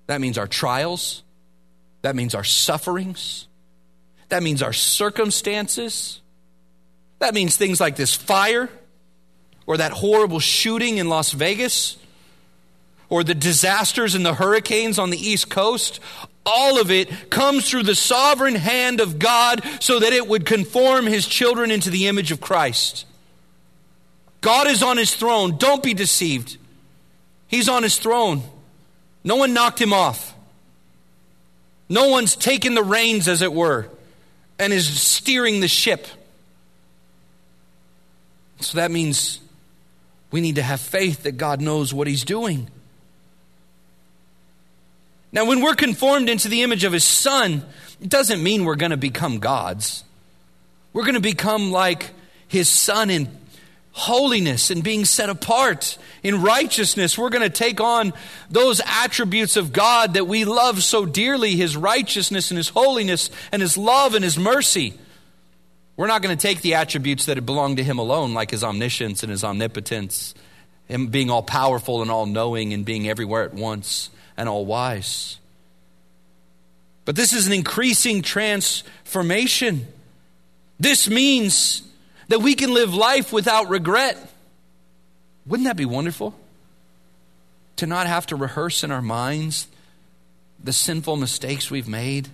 That 0.06 0.20
means 0.20 0.38
our 0.38 0.46
trials, 0.46 1.24
that 2.02 2.14
means 2.14 2.34
our 2.34 2.44
sufferings, 2.44 3.48
that 4.28 4.42
means 4.42 4.62
our 4.62 4.72
circumstances. 4.72 6.20
That 7.18 7.34
means 7.34 7.56
things 7.56 7.80
like 7.80 7.96
this 7.96 8.14
fire, 8.14 8.68
or 9.66 9.76
that 9.76 9.92
horrible 9.92 10.40
shooting 10.40 10.98
in 10.98 11.08
Las 11.08 11.32
Vegas, 11.32 11.96
or 13.08 13.24
the 13.24 13.34
disasters 13.34 14.14
and 14.14 14.26
the 14.26 14.34
hurricanes 14.34 14.98
on 14.98 15.10
the 15.10 15.18
East 15.18 15.48
Coast. 15.48 16.00
All 16.44 16.80
of 16.80 16.90
it 16.90 17.30
comes 17.30 17.68
through 17.68 17.84
the 17.84 17.94
sovereign 17.94 18.54
hand 18.54 19.00
of 19.00 19.18
God 19.18 19.62
so 19.80 19.98
that 20.00 20.12
it 20.12 20.28
would 20.28 20.46
conform 20.46 21.06
his 21.06 21.26
children 21.26 21.70
into 21.70 21.90
the 21.90 22.06
image 22.06 22.30
of 22.30 22.40
Christ. 22.40 23.04
God 24.40 24.68
is 24.68 24.82
on 24.82 24.96
his 24.96 25.14
throne. 25.14 25.56
Don't 25.56 25.82
be 25.82 25.94
deceived. 25.94 26.56
He's 27.48 27.68
on 27.68 27.82
his 27.82 27.98
throne. 27.98 28.42
No 29.24 29.36
one 29.36 29.54
knocked 29.54 29.80
him 29.80 29.92
off. 29.92 30.34
No 31.88 32.08
one's 32.08 32.36
taken 32.36 32.74
the 32.74 32.82
reins, 32.82 33.26
as 33.26 33.42
it 33.42 33.52
were 33.52 33.88
and 34.58 34.72
is 34.72 35.00
steering 35.00 35.60
the 35.60 35.68
ship. 35.68 36.06
So 38.60 38.78
that 38.78 38.90
means 38.90 39.40
we 40.30 40.40
need 40.40 40.56
to 40.56 40.62
have 40.62 40.80
faith 40.80 41.24
that 41.24 41.32
God 41.32 41.60
knows 41.60 41.92
what 41.92 42.06
He's 42.06 42.24
doing. 42.24 42.68
Now, 45.32 45.44
when 45.44 45.60
we're 45.60 45.74
conformed 45.74 46.28
into 46.28 46.48
the 46.48 46.62
image 46.62 46.84
of 46.84 46.92
His 46.92 47.04
Son, 47.04 47.64
it 48.00 48.08
doesn't 48.08 48.42
mean 48.42 48.64
we're 48.64 48.76
going 48.76 48.90
to 48.90 48.96
become 48.96 49.38
gods. 49.38 50.04
We're 50.92 51.02
going 51.02 51.14
to 51.14 51.20
become 51.20 51.70
like 51.70 52.10
His 52.48 52.68
Son 52.68 53.10
in 53.10 53.26
holiness 53.96 54.70
and 54.70 54.84
being 54.84 55.06
set 55.06 55.30
apart 55.30 55.96
in 56.22 56.42
righteousness. 56.42 57.16
We're 57.16 57.30
going 57.30 57.42
to 57.42 57.48
take 57.48 57.80
on 57.80 58.12
those 58.50 58.82
attributes 58.84 59.56
of 59.56 59.72
God 59.72 60.14
that 60.14 60.26
we 60.26 60.44
love 60.44 60.82
so 60.82 61.06
dearly 61.06 61.56
His 61.56 61.78
righteousness 61.78 62.50
and 62.50 62.58
His 62.58 62.68
holiness 62.68 63.30
and 63.50 63.62
His 63.62 63.78
love 63.78 64.14
and 64.14 64.22
His 64.22 64.38
mercy. 64.38 64.92
We're 65.96 66.08
not 66.08 66.20
going 66.20 66.36
to 66.36 66.40
take 66.40 66.60
the 66.60 66.74
attributes 66.74 67.24
that 67.24 67.44
belong 67.46 67.76
to 67.76 67.82
Him 67.82 67.98
alone, 67.98 68.34
like 68.34 68.50
His 68.50 68.62
omniscience 68.62 69.22
and 69.22 69.30
His 69.30 69.42
omnipotence 69.42 70.34
Him 70.88 71.06
being 71.06 71.30
all 71.30 71.42
powerful 71.42 72.02
and 72.02 72.10
all 72.10 72.26
knowing 72.26 72.74
and 72.74 72.84
being 72.84 73.08
everywhere 73.08 73.44
at 73.44 73.54
once 73.54 74.10
and 74.36 74.46
all 74.46 74.66
wise. 74.66 75.38
But 77.06 77.16
this 77.16 77.32
is 77.32 77.46
an 77.46 77.54
increasing 77.54 78.20
transformation. 78.20 79.86
This 80.78 81.08
means 81.08 81.82
that 82.28 82.40
we 82.40 82.54
can 82.54 82.72
live 82.72 82.94
life 82.94 83.32
without 83.32 83.68
regret. 83.68 84.16
Wouldn't 85.46 85.66
that 85.66 85.76
be 85.76 85.84
wonderful? 85.84 86.34
To 87.76 87.86
not 87.86 88.06
have 88.06 88.26
to 88.26 88.36
rehearse 88.36 88.82
in 88.82 88.90
our 88.90 89.02
minds 89.02 89.68
the 90.62 90.72
sinful 90.72 91.16
mistakes 91.16 91.70
we've 91.70 91.88
made, 91.88 92.28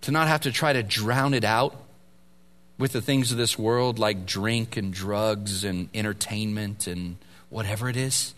to 0.00 0.10
not 0.10 0.28
have 0.28 0.40
to 0.42 0.52
try 0.52 0.72
to 0.72 0.82
drown 0.82 1.34
it 1.34 1.44
out 1.44 1.76
with 2.78 2.92
the 2.92 3.00
things 3.00 3.30
of 3.30 3.38
this 3.38 3.58
world 3.58 3.98
like 3.98 4.26
drink 4.26 4.76
and 4.76 4.92
drugs 4.92 5.62
and 5.62 5.88
entertainment 5.94 6.86
and 6.86 7.16
whatever 7.50 7.88
it 7.88 7.96
is. 7.96 8.34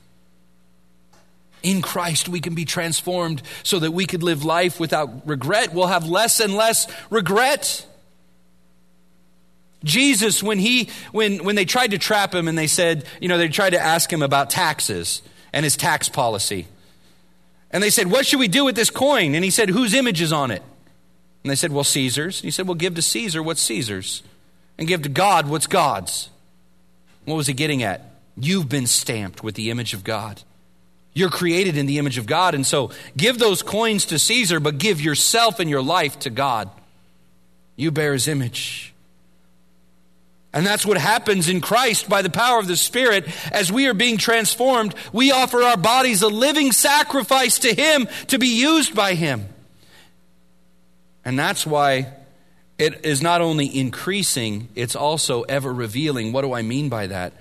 In 1.63 1.81
Christ, 1.81 2.29
we 2.29 2.41
can 2.41 2.55
be 2.55 2.67
transformed 2.67 3.41
so 3.63 3.79
that 3.79 3.93
we 3.93 4.05
could 4.05 4.23
live 4.23 4.45
life 4.45 4.79
without 4.79 5.27
regret. 5.27 5.73
We'll 5.73 5.87
have 5.87 6.07
less 6.07 6.41
and 6.41 6.55
less 6.55 6.87
regret. 7.09 7.87
Jesus, 9.85 10.43
when 10.43 10.59
he 10.59 10.89
when 11.13 11.45
when 11.45 11.55
they 11.55 11.65
tried 11.65 11.93
to 11.93 11.99
trap 11.99 12.35
him 12.35 12.49
and 12.49 12.59
they 12.59 12.67
said, 12.67 13.05
you 13.21 13.29
know, 13.29 13.39
they 13.39 13.49
tried 13.49 13.71
to 13.71 13.81
ask 13.81 14.13
him 14.13 14.23
about 14.23 14.51
taxes 14.51 15.23
and 15.53 15.63
his 15.63 15.77
tax 15.77 16.09
policy. 16.09 16.67
And 17.71 17.83
they 17.83 17.91
said, 17.91 18.11
What 18.11 18.25
should 18.25 18.39
we 18.39 18.49
do 18.49 18.65
with 18.65 18.77
this 18.77 18.89
coin? 18.89 19.35
And 19.35 19.45
he 19.45 19.51
said, 19.51 19.69
Whose 19.69 19.95
image 19.95 20.23
is 20.23 20.33
on 20.33 20.51
it? 20.53 20.63
And 21.43 21.51
they 21.51 21.57
said, 21.57 21.73
Well, 21.73 21.85
Caesar's. 21.85 22.41
And 22.41 22.45
he 22.45 22.51
said, 22.53 22.67
Well, 22.69 22.77
give 22.77 22.95
to 22.95 23.03
Caesar 23.03 23.43
what's 23.43 23.61
Caesar's, 23.63 24.23
and 24.79 24.89
give 24.89 25.03
to 25.03 25.09
God 25.09 25.49
what's 25.49 25.67
God's. 25.67 26.31
What 27.25 27.35
was 27.35 27.49
he 27.49 27.53
getting 27.53 27.83
at? 27.83 28.13
You've 28.37 28.69
been 28.69 28.87
stamped 28.87 29.43
with 29.43 29.57
the 29.57 29.71
image 29.71 29.93
of 29.93 30.05
God. 30.05 30.43
You're 31.15 31.31
created 31.31 31.77
in 31.77 31.87
the 31.87 31.99
image 31.99 32.17
of 32.17 32.27
God. 32.27 32.55
And 32.55 32.67
so 32.67 32.91
give 33.17 33.39
those 33.39 33.63
coins 33.63 34.05
to 34.07 34.19
Caesar, 34.19 34.61
but 34.61 34.79
give 34.79 35.01
yourself 35.01 35.59
and 35.61 35.69
your 35.69 35.83
life 35.83 36.19
to 36.21 36.31
God. 36.31 36.71
You 37.77 37.91
bear 37.91 38.13
his 38.13 38.29
image. 38.29 38.94
And 40.55 40.65
that's 40.65 40.87
what 40.87 40.97
happens 40.97 41.49
in 41.49 41.61
Christ 41.61 42.09
by 42.09 42.23
the 42.23 42.31
power 42.31 42.61
of 42.61 42.69
the 42.69 42.77
Spirit. 42.77 43.27
As 43.51 43.73
we 43.73 43.89
are 43.89 43.95
being 43.95 44.17
transformed, 44.17 44.95
we 45.13 45.33
offer 45.33 45.61
our 45.61 45.77
bodies 45.77 46.23
a 46.23 46.29
living 46.29 46.71
sacrifice 46.71 47.59
to 47.59 47.75
Him 47.75 48.07
to 48.29 48.39
be 48.39 48.61
used 48.61 48.95
by 48.95 49.15
Him. 49.15 49.49
And 51.25 51.37
that's 51.37 51.67
why 51.67 52.13
it 52.79 53.05
is 53.05 53.21
not 53.21 53.41
only 53.41 53.67
increasing, 53.67 54.69
it's 54.77 54.95
also 54.95 55.43
ever 55.43 55.75
revealing. 55.75 56.33
What 56.33 56.43
do 56.43 56.53
I 56.53 56.63
mean 56.63 56.89
by 56.89 57.09
that? 57.09 57.33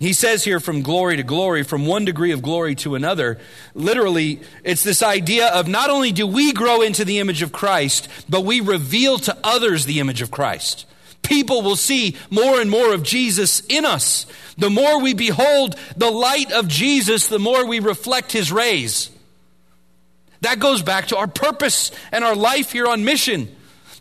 He 0.00 0.12
says 0.12 0.42
here 0.42 0.58
from 0.58 0.82
glory 0.82 1.16
to 1.18 1.22
glory, 1.22 1.62
from 1.62 1.86
one 1.86 2.04
degree 2.04 2.32
of 2.32 2.42
glory 2.42 2.74
to 2.76 2.96
another. 2.96 3.38
Literally, 3.74 4.40
it's 4.64 4.82
this 4.82 5.04
idea 5.04 5.46
of 5.46 5.68
not 5.68 5.88
only 5.88 6.10
do 6.10 6.26
we 6.26 6.52
grow 6.52 6.82
into 6.82 7.04
the 7.04 7.20
image 7.20 7.42
of 7.42 7.52
Christ, 7.52 8.08
but 8.28 8.44
we 8.44 8.60
reveal 8.60 9.18
to 9.20 9.38
others 9.44 9.86
the 9.86 10.00
image 10.00 10.20
of 10.20 10.32
Christ 10.32 10.84
people 11.26 11.62
will 11.62 11.76
see 11.76 12.16
more 12.30 12.60
and 12.60 12.70
more 12.70 12.94
of 12.94 13.02
Jesus 13.02 13.60
in 13.68 13.84
us. 13.84 14.26
The 14.56 14.70
more 14.70 15.00
we 15.00 15.12
behold 15.12 15.76
the 15.96 16.10
light 16.10 16.52
of 16.52 16.68
Jesus, 16.68 17.28
the 17.28 17.38
more 17.38 17.66
we 17.66 17.80
reflect 17.80 18.32
his 18.32 18.50
rays. 18.50 19.10
That 20.40 20.58
goes 20.58 20.82
back 20.82 21.08
to 21.08 21.16
our 21.16 21.26
purpose 21.26 21.90
and 22.12 22.24
our 22.24 22.36
life 22.36 22.72
here 22.72 22.86
on 22.86 23.04
mission. 23.04 23.54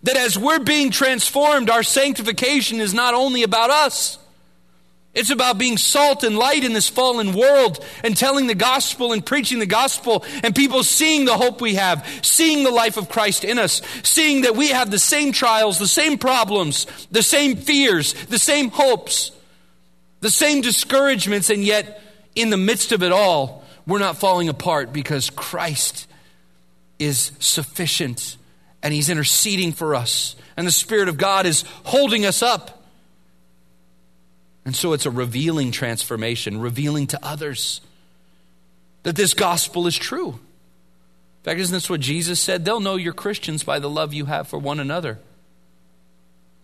That 0.03 0.17
as 0.17 0.37
we're 0.37 0.59
being 0.59 0.91
transformed, 0.91 1.69
our 1.69 1.83
sanctification 1.83 2.79
is 2.79 2.93
not 2.93 3.13
only 3.13 3.43
about 3.43 3.71
us. 3.71 4.19
It's 5.15 5.29
about 5.29 5.57
being 5.57 5.77
salt 5.77 6.25
and 6.25 6.37
light 6.37 6.65
in 6.65 6.73
this 6.73 6.89
fallen 6.89 7.33
world 7.33 7.83
and 8.03 8.17
telling 8.17 8.47
the 8.47 8.55
gospel 8.55 9.13
and 9.13 9.25
preaching 9.25 9.59
the 9.59 9.65
gospel 9.65 10.25
and 10.43 10.53
people 10.53 10.83
seeing 10.83 11.23
the 11.23 11.37
hope 11.37 11.61
we 11.61 11.75
have, 11.75 12.05
seeing 12.21 12.65
the 12.65 12.71
life 12.71 12.97
of 12.97 13.07
Christ 13.07 13.45
in 13.45 13.57
us, 13.57 13.81
seeing 14.03 14.41
that 14.41 14.57
we 14.57 14.69
have 14.69 14.91
the 14.91 14.99
same 14.99 15.31
trials, 15.31 15.79
the 15.79 15.87
same 15.87 16.17
problems, 16.17 16.85
the 17.11 17.23
same 17.23 17.55
fears, 17.55 18.13
the 18.25 18.37
same 18.37 18.69
hopes, 18.69 19.31
the 20.19 20.29
same 20.29 20.59
discouragements, 20.59 21.49
and 21.49 21.63
yet 21.63 22.01
in 22.35 22.49
the 22.49 22.57
midst 22.57 22.91
of 22.91 23.01
it 23.01 23.13
all, 23.13 23.63
we're 23.87 23.99
not 23.99 24.17
falling 24.17 24.49
apart 24.49 24.91
because 24.91 25.29
Christ 25.29 26.07
is 26.99 27.31
sufficient 27.39 28.35
and 28.83 28.93
He's 28.93 29.09
interceding 29.09 29.71
for 29.71 29.95
us, 29.95 30.35
and 30.57 30.67
the 30.67 30.71
Spirit 30.71 31.07
of 31.07 31.17
God 31.17 31.45
is 31.45 31.63
holding 31.83 32.25
us 32.25 32.43
up. 32.43 32.84
And 34.65 34.75
so 34.75 34.93
it's 34.93 35.05
a 35.05 35.11
revealing 35.11 35.71
transformation, 35.71 36.59
revealing 36.59 37.07
to 37.07 37.23
others 37.23 37.81
that 39.03 39.15
this 39.15 39.35
gospel 39.35 39.85
is 39.85 39.95
true. 39.95 40.29
In 40.29 41.43
fact, 41.43 41.59
isn't 41.59 41.73
this 41.73 41.89
what 41.89 41.99
Jesus 41.99 42.39
said? 42.39 42.65
They'll 42.65 42.79
know 42.79 42.95
you're 42.95 43.13
Christians 43.13 43.63
by 43.63 43.77
the 43.77 43.89
love 43.89 44.13
you 44.13 44.25
have 44.25 44.47
for 44.47 44.57
one 44.57 44.79
another. 44.79 45.19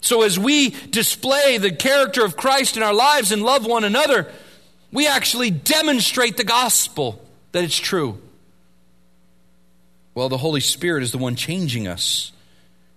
So 0.01 0.23
as 0.23 0.39
we 0.39 0.71
display 0.89 1.59
the 1.59 1.71
character 1.71 2.25
of 2.25 2.35
Christ 2.35 2.75
in 2.75 2.81
our 2.81 2.93
lives 2.93 3.31
and 3.31 3.43
love 3.43 3.67
one 3.67 3.83
another, 3.83 4.31
we 4.91 5.07
actually 5.07 5.51
demonstrate 5.51 6.37
the 6.37 6.43
gospel 6.43 7.23
that 7.51 7.63
it's 7.63 7.77
true. 7.77 8.19
Well, 10.15 10.27
the 10.27 10.37
Holy 10.37 10.59
Spirit 10.59 11.03
is 11.03 11.11
the 11.11 11.19
one 11.19 11.35
changing 11.35 11.87
us. 11.87 12.31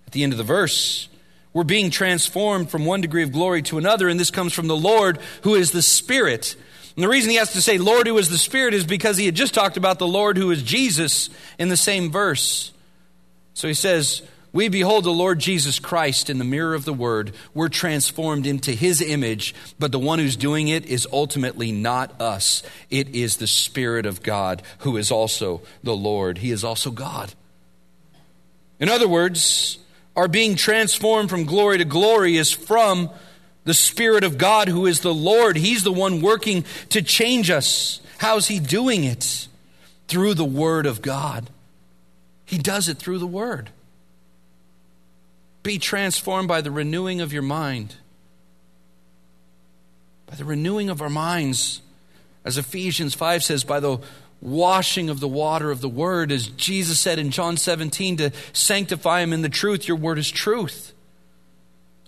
At 0.07 0.13
the 0.13 0.23
end 0.23 0.33
of 0.33 0.37
the 0.37 0.43
verse, 0.43 1.07
we're 1.55 1.63
being 1.63 1.89
transformed 1.89 2.69
from 2.69 2.85
one 2.85 2.99
degree 2.99 3.23
of 3.23 3.31
glory 3.31 3.61
to 3.61 3.77
another, 3.77 4.09
and 4.09 4.19
this 4.19 4.29
comes 4.29 4.51
from 4.51 4.67
the 4.67 4.75
Lord 4.75 5.19
who 5.43 5.55
is 5.55 5.71
the 5.71 5.81
Spirit. 5.81 6.53
And 6.95 7.03
the 7.03 7.07
reason 7.07 7.29
he 7.29 7.37
has 7.37 7.53
to 7.53 7.61
say 7.61 7.77
Lord 7.77 8.07
who 8.07 8.17
is 8.17 8.27
the 8.27 8.37
Spirit 8.37 8.73
is 8.73 8.83
because 8.83 9.15
he 9.15 9.25
had 9.25 9.35
just 9.35 9.53
talked 9.53 9.77
about 9.77 9.97
the 9.97 10.05
Lord 10.05 10.35
who 10.35 10.51
is 10.51 10.61
Jesus 10.61 11.29
in 11.57 11.69
the 11.69 11.77
same 11.77 12.11
verse. 12.11 12.73
So 13.53 13.69
he 13.69 13.73
says, 13.73 14.21
We 14.51 14.67
behold 14.67 15.05
the 15.05 15.13
Lord 15.13 15.39
Jesus 15.39 15.79
Christ 15.79 16.29
in 16.29 16.39
the 16.39 16.43
mirror 16.43 16.73
of 16.73 16.83
the 16.83 16.91
Word. 16.91 17.33
We're 17.53 17.69
transformed 17.69 18.45
into 18.45 18.73
his 18.73 19.01
image, 19.01 19.55
but 19.79 19.93
the 19.93 19.97
one 19.97 20.19
who's 20.19 20.35
doing 20.35 20.67
it 20.67 20.85
is 20.85 21.07
ultimately 21.09 21.71
not 21.71 22.19
us. 22.19 22.63
It 22.89 23.15
is 23.15 23.37
the 23.37 23.47
Spirit 23.47 24.05
of 24.05 24.21
God 24.21 24.61
who 24.79 24.97
is 24.97 25.09
also 25.09 25.61
the 25.83 25.95
Lord. 25.95 26.39
He 26.39 26.51
is 26.51 26.65
also 26.65 26.91
God. 26.91 27.33
In 28.77 28.89
other 28.89 29.07
words, 29.07 29.77
are 30.15 30.27
being 30.27 30.55
transformed 30.55 31.29
from 31.29 31.45
glory 31.45 31.77
to 31.77 31.85
glory 31.85 32.37
is 32.37 32.51
from 32.51 33.09
the 33.65 33.73
Spirit 33.73 34.23
of 34.23 34.37
God 34.37 34.67
who 34.67 34.85
is 34.85 35.01
the 35.01 35.13
Lord. 35.13 35.57
He's 35.57 35.83
the 35.83 35.91
one 35.91 36.21
working 36.21 36.65
to 36.89 37.01
change 37.01 37.49
us. 37.49 37.99
How's 38.19 38.47
He 38.47 38.59
doing 38.59 39.03
it? 39.03 39.47
Through 40.07 40.35
the 40.35 40.45
Word 40.45 40.85
of 40.85 41.01
God. 41.01 41.49
He 42.45 42.57
does 42.57 42.87
it 42.87 42.97
through 42.97 43.17
the 43.19 43.27
Word. 43.27 43.71
Be 45.63 45.79
transformed 45.79 46.47
by 46.47 46.61
the 46.61 46.71
renewing 46.71 47.21
of 47.21 47.33
your 47.33 47.41
mind. 47.41 47.95
By 50.27 50.35
the 50.35 50.45
renewing 50.45 50.89
of 50.89 51.01
our 51.01 51.09
minds. 51.09 51.81
As 52.45 52.59
Ephesians 52.59 53.15
5 53.15 53.43
says, 53.43 53.63
by 53.63 53.79
the 53.79 53.97
washing 54.41 55.09
of 55.09 55.19
the 55.19 55.27
water 55.27 55.71
of 55.71 55.81
the 55.81 55.89
word, 55.89 56.31
as 56.31 56.47
Jesus 56.47 56.99
said 56.99 57.19
in 57.19 57.31
John 57.31 57.57
17, 57.57 58.17
to 58.17 58.31
sanctify 58.53 59.21
him 59.21 59.33
in 59.33 59.41
the 59.41 59.49
truth. 59.49 59.87
Your 59.87 59.97
word 59.97 60.17
is 60.17 60.29
truth. 60.29 60.93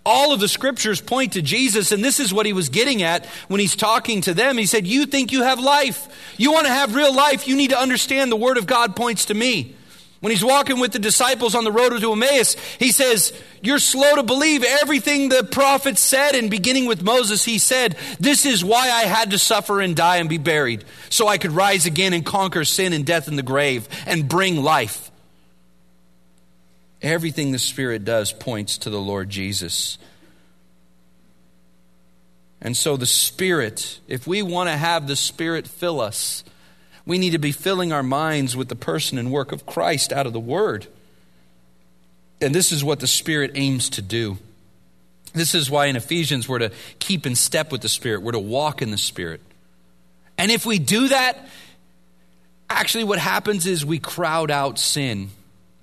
All 0.06 0.32
of 0.32 0.40
the 0.40 0.48
scriptures 0.48 1.02
point 1.02 1.34
to 1.34 1.42
Jesus, 1.42 1.92
and 1.92 2.04
this 2.04 2.20
is 2.20 2.34
what 2.34 2.46
he 2.46 2.54
was 2.54 2.70
getting 2.70 3.04
at 3.04 3.26
when 3.50 3.60
he's 3.60 3.76
talking 3.76 4.22
to 4.22 4.34
them. 4.34 4.58
He 4.58 4.66
said, 4.66 4.88
You 4.88 5.06
think 5.06 5.34
you 5.34 5.44
have 5.44 5.60
life. 5.60 6.08
You 6.38 6.54
want 6.54 6.66
to 6.66 6.74
have 6.74 6.96
real 6.96 7.14
life. 7.14 7.48
You 7.48 7.58
need 7.58 7.72
to 7.72 7.80
understand 7.80 8.32
the 8.32 8.38
word 8.38 8.58
of 8.58 8.68
God 8.68 8.96
points 8.96 9.26
to 9.26 9.34
me. 9.34 9.76
When 10.20 10.32
he's 10.32 10.44
walking 10.44 10.80
with 10.80 10.94
the 10.94 11.00
disciples 11.00 11.54
on 11.54 11.64
the 11.64 11.72
road 11.72 11.90
to 11.90 12.12
Emmaus, 12.12 12.56
he 12.80 12.92
says, 12.92 13.34
You're 13.62 13.78
slow 13.78 14.16
to 14.16 14.24
believe 14.24 14.64
everything 14.64 15.30
the 15.30 15.44
prophets 15.44 16.02
said. 16.02 16.34
And 16.34 16.50
beginning 16.50 16.88
with 16.88 17.04
Moses, 17.04 17.46
he 17.46 17.60
said, 17.60 17.96
This 18.20 18.46
is 18.46 18.66
why 18.66 18.90
I 18.90 19.04
had 19.04 19.32
to 19.32 19.40
suffer 19.40 19.80
and 19.80 19.96
die 19.96 20.18
and 20.18 20.28
be 20.28 20.40
buried, 20.40 20.86
so 21.10 21.28
I 21.28 21.38
could 21.38 21.52
rise 21.52 21.86
again 21.86 22.14
and 22.14 22.26
conquer 22.26 22.66
sin 22.66 22.94
and 22.94 23.06
death 23.06 23.28
and 23.28 23.38
the 23.38 23.44
grave 23.44 23.88
and 24.08 24.28
bring 24.28 24.64
life. 24.64 25.12
Everything 27.02 27.52
the 27.52 27.60
Spirit 27.60 28.04
does 28.04 28.32
points 28.32 28.80
to 28.80 28.90
the 28.90 29.00
Lord 29.00 29.30
Jesus. 29.30 30.00
And 32.60 32.76
so, 32.76 32.98
the 32.98 33.06
Spirit, 33.06 34.00
if 34.08 34.26
we 34.26 34.42
want 34.42 34.70
to 34.70 34.76
have 34.76 35.08
the 35.08 35.16
Spirit 35.16 35.68
fill 35.68 36.02
us, 36.02 36.44
we 37.08 37.18
need 37.18 37.32
to 37.32 37.40
be 37.40 37.54
filling 37.54 37.94
our 37.94 38.04
minds 38.04 38.56
with 38.56 38.68
the 38.68 38.76
person 38.76 39.18
and 39.18 39.32
work 39.32 39.54
of 39.54 39.66
Christ 39.66 40.12
out 40.12 40.28
of 40.28 40.34
the 40.34 40.40
Word. 40.40 40.88
And 42.42 42.54
this 42.54 42.74
is 42.74 42.84
what 42.84 43.00
the 43.00 43.08
Spirit 43.08 43.52
aims 43.56 43.90
to 43.92 44.02
do. 44.02 44.38
This 45.34 45.56
is 45.56 45.72
why 45.72 45.86
in 45.86 45.96
Ephesians 45.96 46.50
we're 46.50 46.60
to 46.60 46.72
keep 47.00 47.26
in 47.26 47.36
step 47.36 47.72
with 47.72 47.82
the 47.82 47.90
Spirit, 47.90 48.22
we're 48.22 48.34
to 48.34 48.40
walk 48.40 48.82
in 48.82 48.92
the 48.92 48.98
Spirit. 48.98 49.40
And 50.38 50.52
if 50.52 50.66
we 50.66 50.80
do 50.80 51.08
that, 51.08 51.48
actually 52.70 53.06
what 53.06 53.20
happens 53.20 53.66
is 53.66 53.86
we 53.86 54.00
crowd 54.00 54.52
out 54.52 54.78
sin. 54.78 55.30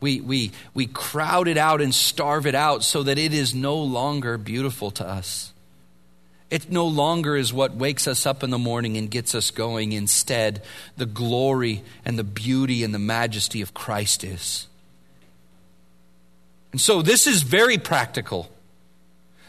We, 0.01 0.21
we, 0.21 0.53
we 0.75 0.87
crowd 0.87 1.49
it 1.49 1.57
out 1.57 1.81
and 1.81 1.95
starve 1.95 2.47
it 2.47 2.55
out 2.55 2.85
so 2.85 3.03
that 3.03 3.17
it 3.17 3.33
is 3.33 3.55
no 3.55 3.79
longer 3.79 4.37
beautiful 4.37 4.91
to 4.93 5.09
us. 5.09 5.54
It 6.55 6.71
no 6.71 6.87
longer 6.87 7.37
is 7.37 7.53
what 7.53 7.75
wakes 7.75 8.07
us 8.07 8.27
up 8.27 8.45
in 8.45 8.51
the 8.51 8.59
morning 8.59 8.97
and 8.97 9.11
gets 9.11 9.35
us 9.35 9.51
going. 9.51 9.91
Instead, 9.91 10.63
the 10.97 11.05
glory 11.05 11.83
and 12.05 12.17
the 12.17 12.23
beauty 12.23 12.85
and 12.85 12.95
the 12.95 13.01
majesty 13.01 13.61
of 13.61 13.75
Christ 13.75 14.23
is. 14.23 14.69
And 16.71 16.81
so 16.81 17.03
this 17.03 17.27
is 17.27 17.43
very 17.43 17.77
practical. 17.77 18.49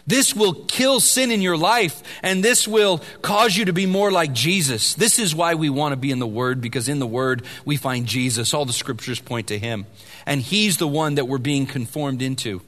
This 0.08 0.36
will 0.36 0.66
kill 0.66 1.00
sin 1.00 1.30
in 1.30 1.44
your 1.44 1.58
life, 1.58 2.02
and 2.24 2.44
this 2.44 2.68
will 2.68 3.04
cause 3.22 3.56
you 3.56 3.66
to 3.66 3.74
be 3.74 3.86
more 3.86 4.12
like 4.12 4.34
Jesus. 4.34 4.96
This 4.96 5.20
is 5.20 5.36
why 5.36 5.54
we 5.54 5.70
want 5.70 5.92
to 5.92 5.98
be 5.98 6.10
in 6.10 6.18
the 6.18 6.26
Word, 6.26 6.60
because 6.60 6.90
in 6.90 6.98
the 6.98 7.06
Word 7.06 7.44
we 7.66 7.78
find 7.78 8.08
Jesus. 8.08 8.52
All 8.52 8.66
the 8.66 8.74
scriptures 8.74 9.20
point 9.20 9.50
to 9.50 9.60
Him. 9.60 9.86
And 10.26 10.42
He's 10.42 10.78
the 10.78 10.88
one 10.88 11.16
that 11.16 11.28
we're 11.28 11.38
being 11.38 11.68
conformed 11.68 12.24
into. 12.24 12.64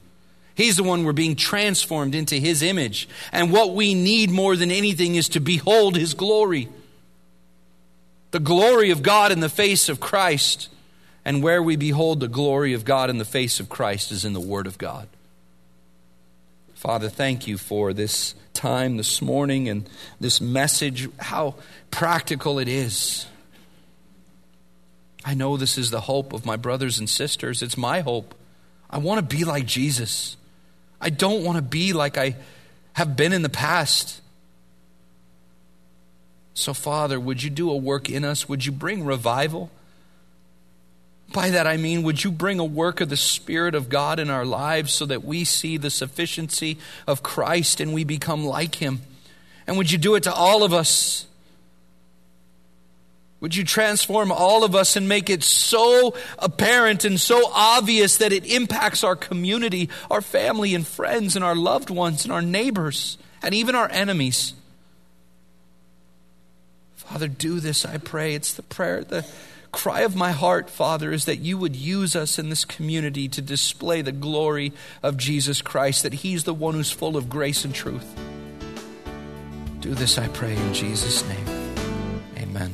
He's 0.58 0.76
the 0.76 0.84
one 0.84 1.03
we're 1.03 1.14
being 1.14 1.36
transformed 1.36 2.16
into 2.16 2.34
His 2.36 2.64
image. 2.64 3.08
And 3.32 3.51
what 3.51 3.76
we 3.76 3.93
need 3.93 4.32
more 4.32 4.55
than 4.55 4.72
anything 4.72 5.14
is 5.14 5.30
to 5.30 5.39
behold 5.39 5.95
His 5.95 6.16
glory. 6.16 6.68
The 8.32 8.39
glory 8.39 8.89
of 8.89 9.03
God 9.03 9.32
in 9.32 9.39
the 9.39 9.49
face 9.49 9.88
of 9.88 9.99
Christ. 9.99 10.70
And 11.24 11.43
where 11.43 11.62
we 11.62 11.76
behold 11.76 12.20
the 12.20 12.28
glory 12.28 12.74
of 12.74 12.86
God 12.86 13.12
in 13.12 13.20
the 13.20 13.24
face 13.24 13.60
of 13.60 13.70
Christ 13.70 14.12
is 14.12 14.26
in 14.26 14.34
the 14.34 14.39
Word 14.39 14.66
of 14.66 14.80
God. 14.80 15.08
Father, 16.74 17.08
thank 17.08 17.45
you 17.45 17.60
for 17.60 17.93
this 17.93 18.34
time 18.55 18.97
this 18.97 19.22
morning 19.22 19.70
and 19.70 19.88
this 20.20 20.41
message, 20.41 21.08
how 21.20 21.53
practical 21.91 22.58
it 22.58 22.68
is. 22.68 23.28
I 25.24 25.36
know 25.36 25.55
this 25.55 25.78
is 25.78 25.91
the 25.91 26.01
hope 26.01 26.34
of 26.34 26.47
my 26.47 26.55
brothers 26.55 26.97
and 26.97 27.08
sisters. 27.08 27.62
It's 27.62 27.78
my 27.78 27.99
hope. 27.99 28.34
I 28.89 28.97
want 28.97 29.20
to 29.20 29.36
be 29.36 29.43
like 29.43 29.68
Jesus. 29.68 30.36
I 31.00 31.10
don't 31.10 31.43
want 31.43 31.58
to 31.58 31.62
be 31.62 31.93
like 31.93 32.18
I 32.18 32.36
have 32.93 33.16
been 33.16 33.34
in 33.34 33.41
the 33.41 33.50
past. 33.50 34.22
So, 36.54 36.74
Father, 36.74 37.20
would 37.20 37.43
you 37.43 37.52
do 37.52 37.70
a 37.70 37.78
work 37.78 38.10
in 38.10 38.26
us? 38.26 38.50
Would 38.50 38.66
you 38.66 38.72
bring 38.72 39.06
revival? 39.06 39.70
By 41.34 41.50
that 41.52 41.68
I 41.68 41.78
mean, 41.78 42.04
would 42.04 42.24
you 42.24 42.32
bring 42.32 42.58
a 42.60 42.66
work 42.66 43.02
of 43.02 43.10
the 43.10 43.18
Spirit 43.18 43.76
of 43.76 43.89
God 43.89 44.18
in 44.20 44.30
our 44.30 44.45
lives 44.45 44.93
so 44.93 45.06
that 45.06 45.24
we 45.24 45.43
see 45.43 45.78
the 45.78 45.89
sufficiency 45.89 46.78
of 47.06 47.22
Christ 47.22 47.80
and 47.80 47.93
we 47.93 48.04
become 48.04 48.45
like 48.45 48.76
Him? 48.76 49.02
And 49.68 49.78
would 49.78 49.91
you 49.91 49.98
do 49.98 50.16
it 50.16 50.24
to 50.24 50.34
all 50.34 50.64
of 50.64 50.74
us? 50.74 51.28
Would 53.40 53.56
you 53.56 53.64
transform 53.64 54.32
all 54.32 54.64
of 54.64 54.76
us 54.76 54.96
and 54.96 55.08
make 55.08 55.30
it 55.30 55.44
so 55.44 56.16
apparent 56.40 57.06
and 57.06 57.20
so 57.20 57.52
obvious 57.54 58.18
that 58.18 58.34
it 58.34 58.46
impacts 58.46 59.04
our 59.04 59.16
community, 59.16 59.90
our 60.10 60.22
family 60.22 60.74
and 60.74 60.86
friends, 60.86 61.36
and 61.36 61.46
our 61.46 61.56
loved 61.56 61.92
ones 61.92 62.24
and 62.24 62.34
our 62.34 62.42
neighbors, 62.42 63.18
and 63.44 63.54
even 63.54 63.76
our 63.76 63.90
enemies? 63.92 64.54
Father, 66.96 67.28
do 67.28 67.60
this, 67.60 67.86
I 67.86 67.98
pray. 67.98 68.34
It's 68.34 68.54
the 68.54 68.64
prayer, 68.64 69.04
the 69.04 69.26
cry 69.72 70.02
of 70.02 70.16
my 70.16 70.32
heart, 70.32 70.70
Father, 70.70 71.12
is 71.12 71.26
that 71.26 71.38
you 71.38 71.58
would 71.58 71.76
use 71.76 72.16
us 72.16 72.40
in 72.40 72.50
this 72.50 72.66
community 72.66 73.28
to 73.30 73.42
display 73.42 74.02
the 74.02 74.12
glory 74.12 74.74
of 75.04 75.16
Jesus 75.16 75.62
Christ, 75.62 76.04
that 76.04 76.14
He's 76.14 76.44
the 76.44 76.54
one 76.54 76.74
who's 76.74 76.92
full 76.92 77.16
of 77.16 77.30
grace 77.30 77.64
and 77.64 77.74
truth. 77.74 78.20
Do 79.80 79.94
this, 79.94 80.18
I 80.18 80.28
pray, 80.30 80.56
in 80.56 80.74
Jesus' 80.74 81.24
name. 81.28 81.48
Amen. 82.40 82.74